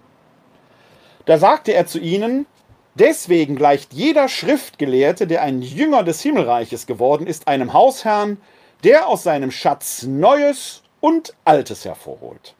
[1.26, 2.47] Da sagte er zu ihnen,
[2.95, 8.37] Deswegen gleicht jeder Schriftgelehrte, der ein Jünger des Himmelreiches geworden ist, einem Hausherrn,
[8.85, 12.55] der aus seinem Schatz Neues und Altes hervorholt.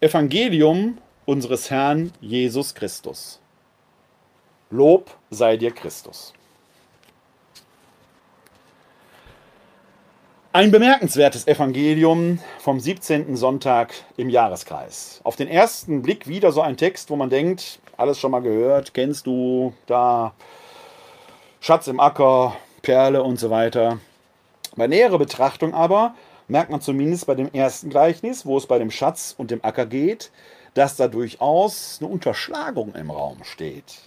[0.00, 3.40] Evangelium unseres Herrn Jesus Christus.
[4.70, 6.32] Lob sei dir Christus.
[10.52, 13.36] Ein bemerkenswertes Evangelium vom 17.
[13.36, 15.20] Sonntag im Jahreskreis.
[15.22, 18.92] Auf den ersten Blick wieder so ein Text, wo man denkt, alles schon mal gehört,
[18.92, 20.34] kennst du, da
[21.60, 24.00] Schatz im Acker, Perle und so weiter.
[24.74, 26.16] Bei näherer Betrachtung aber
[26.48, 29.86] merkt man zumindest bei dem ersten Gleichnis, wo es bei dem Schatz und dem Acker
[29.86, 30.32] geht,
[30.74, 34.00] dass da durchaus eine Unterschlagung im Raum steht.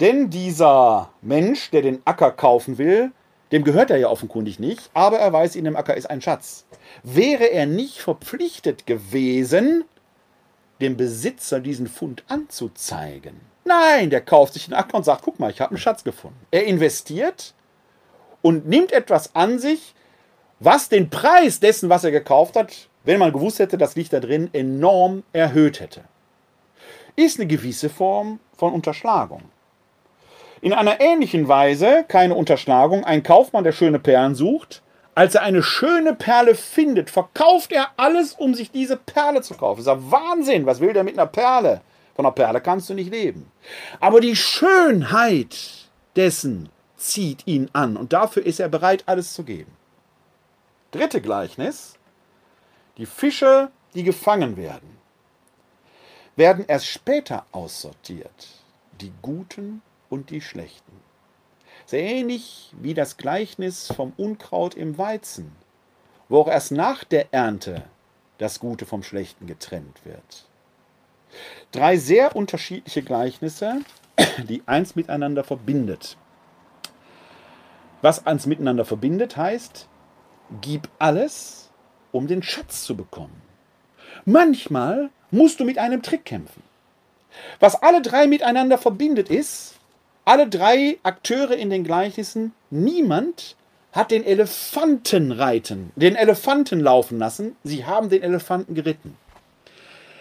[0.00, 3.12] Denn dieser Mensch, der den Acker kaufen will,
[3.52, 6.66] dem gehört er ja offenkundig nicht, aber er weiß, in dem Acker ist ein Schatz.
[7.02, 9.84] Wäre er nicht verpflichtet gewesen,
[10.80, 13.40] dem Besitzer diesen Fund anzuzeigen?
[13.64, 16.38] Nein, der kauft sich den Acker und sagt, guck mal, ich habe einen Schatz gefunden.
[16.50, 17.54] Er investiert
[18.42, 19.94] und nimmt etwas an sich,
[20.60, 24.20] was den Preis dessen, was er gekauft hat, wenn man gewusst hätte, das liegt da
[24.20, 26.04] drin, enorm erhöht hätte.
[27.16, 29.42] Ist eine gewisse Form von Unterschlagung.
[30.60, 34.82] In einer ähnlichen Weise, keine Unterschlagung, ein Kaufmann, der schöne Perlen sucht,
[35.14, 39.84] als er eine schöne Perle findet, verkauft er alles, um sich diese Perle zu kaufen.
[39.84, 40.66] Das ist ja Wahnsinn.
[40.66, 41.80] Was will der mit einer Perle?
[42.14, 43.50] Von einer Perle kannst du nicht leben.
[44.00, 49.72] Aber die Schönheit dessen zieht ihn an und dafür ist er bereit, alles zu geben.
[50.90, 51.94] Dritte Gleichnis.
[52.96, 54.98] Die Fische, die gefangen werden,
[56.36, 58.48] werden erst später aussortiert.
[59.00, 60.92] Die Guten und die Schlechten.
[61.86, 65.52] Sehr ähnlich wie das Gleichnis vom Unkraut im Weizen,
[66.28, 67.84] wo auch erst nach der Ernte
[68.38, 70.46] das Gute vom Schlechten getrennt wird.
[71.72, 73.80] Drei sehr unterschiedliche Gleichnisse,
[74.48, 76.16] die eins miteinander verbindet.
[78.00, 79.88] Was eins miteinander verbindet, heißt,
[80.60, 81.70] gib alles,
[82.12, 83.42] um den Schatz zu bekommen.
[84.24, 86.62] Manchmal musst du mit einem Trick kämpfen.
[87.60, 89.77] Was alle drei miteinander verbindet, ist,
[90.28, 93.56] alle drei Akteure in den Gleichnissen, niemand
[93.92, 99.16] hat den Elefanten reiten, den Elefanten laufen lassen, sie haben den Elefanten geritten.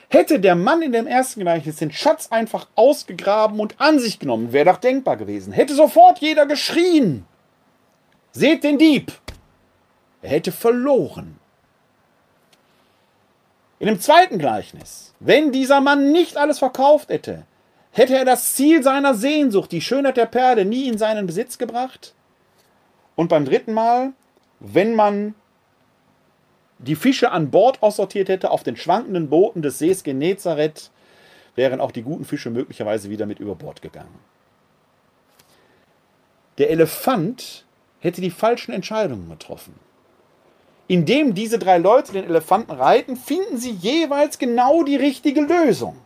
[0.07, 4.53] Hätte der Mann in dem ersten Gleichnis den Schatz einfach ausgegraben und an sich genommen,
[4.53, 5.51] wäre doch denkbar gewesen.
[5.51, 7.25] Hätte sofort jeder geschrien.
[8.31, 9.11] Seht den Dieb!
[10.21, 11.37] Er hätte verloren.
[13.79, 17.43] In dem zweiten Gleichnis, wenn dieser Mann nicht alles verkauft hätte,
[17.91, 22.13] hätte er das Ziel seiner Sehnsucht, die Schönheit der Perle, nie in seinen Besitz gebracht.
[23.15, 24.13] Und beim dritten Mal,
[24.59, 25.35] wenn man
[26.79, 30.91] die Fische an Bord aussortiert hätte auf den schwankenden Booten des Sees Genezareth,
[31.55, 34.19] wären auch die guten Fische möglicherweise wieder mit über Bord gegangen.
[36.59, 37.65] Der Elefant
[37.99, 39.73] hätte die falschen Entscheidungen getroffen
[40.87, 45.97] indem diese drei Leute den Elefanten reiten, finden sie jeweils genau die richtige Lösung.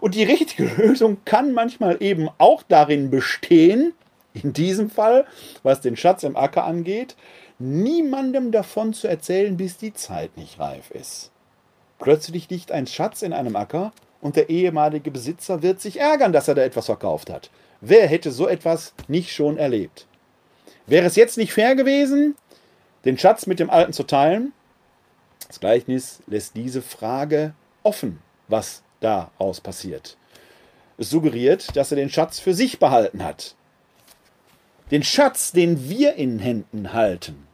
[0.00, 3.92] Und die richtige Lösung kann manchmal eben auch darin bestehen,
[4.34, 5.26] in diesem Fall,
[5.62, 7.16] was den Schatz im Acker angeht,
[7.58, 11.30] niemandem davon zu erzählen, bis die Zeit nicht reif ist.
[11.98, 16.48] Plötzlich liegt ein Schatz in einem Acker und der ehemalige Besitzer wird sich ärgern, dass
[16.48, 17.50] er da etwas verkauft hat.
[17.80, 20.06] Wer hätte so etwas nicht schon erlebt?
[20.86, 22.36] Wäre es jetzt nicht fair gewesen,
[23.04, 24.52] den Schatz mit dem Alten zu teilen?
[25.46, 30.16] Das Gleichnis lässt diese Frage offen, was daraus passiert.
[30.96, 33.54] Es suggeriert, dass er den Schatz für sich behalten hat.
[34.90, 37.46] Den Schatz, den wir in Händen halten,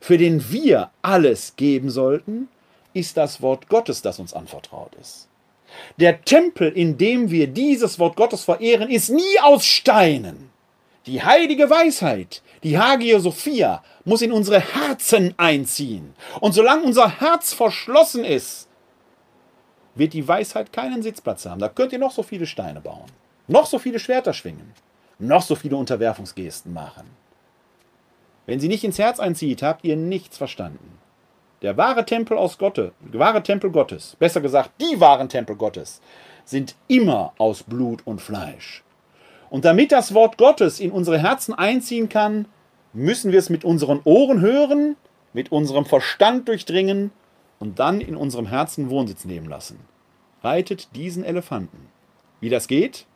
[0.00, 2.48] für den wir alles geben sollten,
[2.94, 5.28] ist das Wort Gottes, das uns anvertraut ist.
[5.98, 10.50] Der Tempel, in dem wir dieses Wort Gottes verehren, ist nie aus Steinen.
[11.06, 16.14] Die heilige Weisheit, die Hagia Sophia, muss in unsere Herzen einziehen.
[16.40, 18.67] Und solange unser Herz verschlossen ist,
[19.98, 21.60] wird die Weisheit keinen Sitzplatz haben.
[21.60, 23.10] Da könnt ihr noch so viele Steine bauen,
[23.46, 24.72] noch so viele Schwerter schwingen,
[25.18, 27.06] noch so viele Unterwerfungsgesten machen.
[28.46, 30.98] Wenn sie nicht ins Herz einzieht, habt ihr nichts verstanden.
[31.60, 36.00] Der wahre Tempel aus Gottes, wahre Tempel Gottes, besser gesagt, die wahren Tempel Gottes,
[36.44, 38.84] sind immer aus Blut und Fleisch.
[39.50, 42.46] Und damit das Wort Gottes in unsere Herzen einziehen kann,
[42.92, 44.96] müssen wir es mit unseren Ohren hören,
[45.32, 47.10] mit unserem Verstand durchdringen
[47.58, 49.80] und dann in unserem Herzen Wohnsitz nehmen lassen.
[50.42, 51.88] Reitet diesen Elefanten.
[52.40, 53.06] Wie das geht?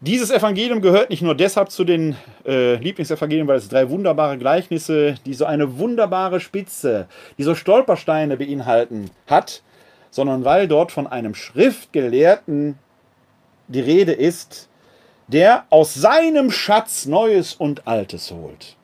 [0.00, 2.14] Dieses Evangelium gehört nicht nur deshalb zu den
[2.44, 7.08] äh, Lieblingsevangelien, weil es drei wunderbare Gleichnisse, die so eine wunderbare Spitze,
[7.38, 9.62] die so Stolpersteine beinhalten, hat,
[10.10, 12.78] sondern weil dort von einem Schriftgelehrten
[13.68, 14.68] die Rede ist,
[15.28, 18.76] der aus seinem Schatz Neues und Altes holt.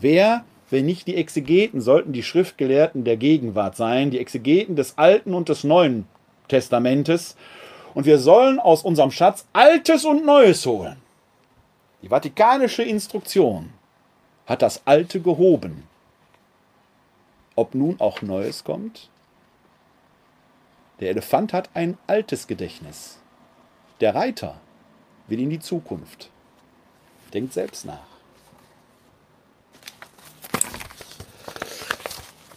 [0.00, 5.34] Wer, wenn nicht die Exegeten, sollten die Schriftgelehrten der Gegenwart sein, die Exegeten des Alten
[5.34, 6.06] und des Neuen
[6.48, 7.36] Testamentes.
[7.94, 10.96] Und wir sollen aus unserem Schatz Altes und Neues holen.
[12.02, 13.70] Die vatikanische Instruktion
[14.46, 15.84] hat das Alte gehoben.
[17.56, 19.08] Ob nun auch Neues kommt?
[21.00, 23.18] Der Elefant hat ein altes Gedächtnis.
[24.00, 24.60] Der Reiter
[25.28, 26.30] will in die Zukunft.
[27.32, 28.07] Denkt selbst nach.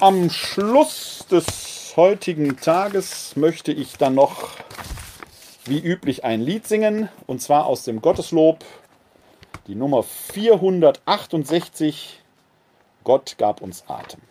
[0.01, 4.49] Am Schluss des heutigen Tages möchte ich dann noch
[5.65, 8.65] wie üblich ein Lied singen, und zwar aus dem Gotteslob,
[9.67, 12.19] die Nummer 468,
[13.03, 14.21] Gott gab uns Atem.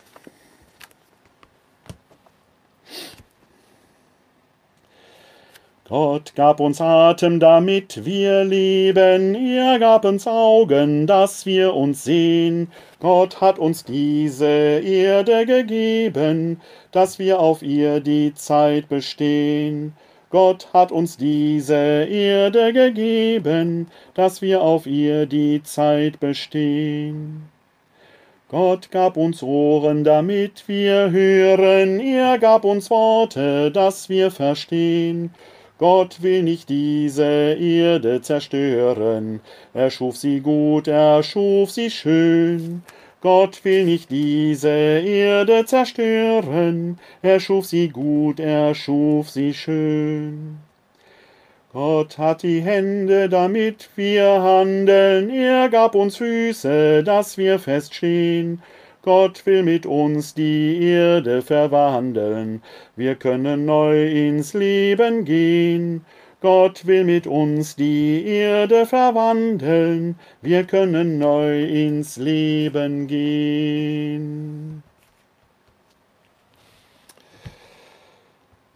[5.91, 12.71] Gott gab uns Atem, damit wir leben, er gab uns Augen, dass wir uns sehen.
[13.01, 16.61] Gott hat uns diese Erde gegeben,
[16.93, 19.91] dass wir auf ihr die Zeit bestehen.
[20.29, 27.49] Gott hat uns diese Erde gegeben, dass wir auf ihr die Zeit bestehen.
[28.47, 35.31] Gott gab uns Ohren, damit wir hören, er gab uns Worte, dass wir verstehen.
[35.81, 39.39] Gott will nicht diese Erde zerstören,
[39.73, 42.83] er schuf sie gut, er schuf sie schön.
[43.19, 50.59] Gott will nicht diese Erde zerstören, er schuf sie gut, er schuf sie schön.
[51.73, 58.61] Gott hat die Hände, damit wir handeln, er gab uns Füße, dass wir feststehen.
[59.03, 62.61] Gott will mit uns die Erde verwandeln,
[62.95, 66.05] wir können neu ins Leben gehen.
[66.39, 74.83] Gott will mit uns die Erde verwandeln, wir können neu ins Leben gehen.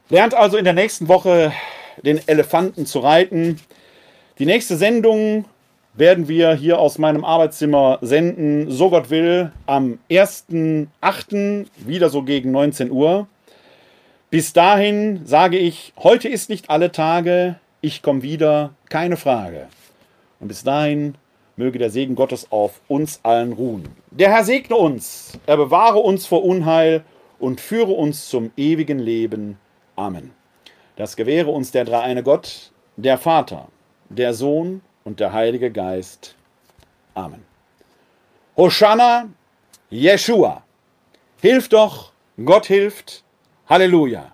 [0.10, 1.52] Lernt also in der nächsten Woche
[2.04, 3.60] den Elefanten zu reiten.
[4.40, 5.46] Die nächste Sendung
[5.98, 11.68] werden wir hier aus meinem Arbeitszimmer senden, so Gott will, am 1.8.
[11.78, 13.28] wieder so gegen 19 Uhr.
[14.30, 19.68] Bis dahin sage ich, heute ist nicht alle Tage, ich komme wieder, keine Frage.
[20.40, 21.16] Und bis dahin
[21.56, 23.88] möge der Segen Gottes auf uns allen ruhen.
[24.12, 27.04] Der Herr segne uns, er bewahre uns vor Unheil
[27.40, 29.58] und führe uns zum ewigen Leben.
[29.96, 30.32] Amen.
[30.98, 33.68] Das gewähre uns der dreieine Gott, der Vater,
[34.10, 36.36] der Sohn und der Heilige Geist.
[37.14, 37.46] Amen.
[38.58, 39.30] Hosanna,
[39.90, 40.64] Jeshua.
[41.42, 42.12] Hilf doch,
[42.44, 43.24] Gott hilft.
[43.70, 44.32] Halleluja.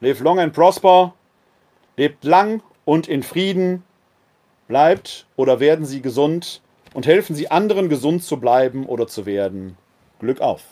[0.00, 1.14] Live long and prosper.
[1.96, 3.82] Lebt lang und in Frieden.
[4.68, 6.62] Bleibt oder werden Sie gesund
[6.94, 9.76] und helfen Sie anderen gesund zu bleiben oder zu werden.
[10.20, 10.62] Glück auf.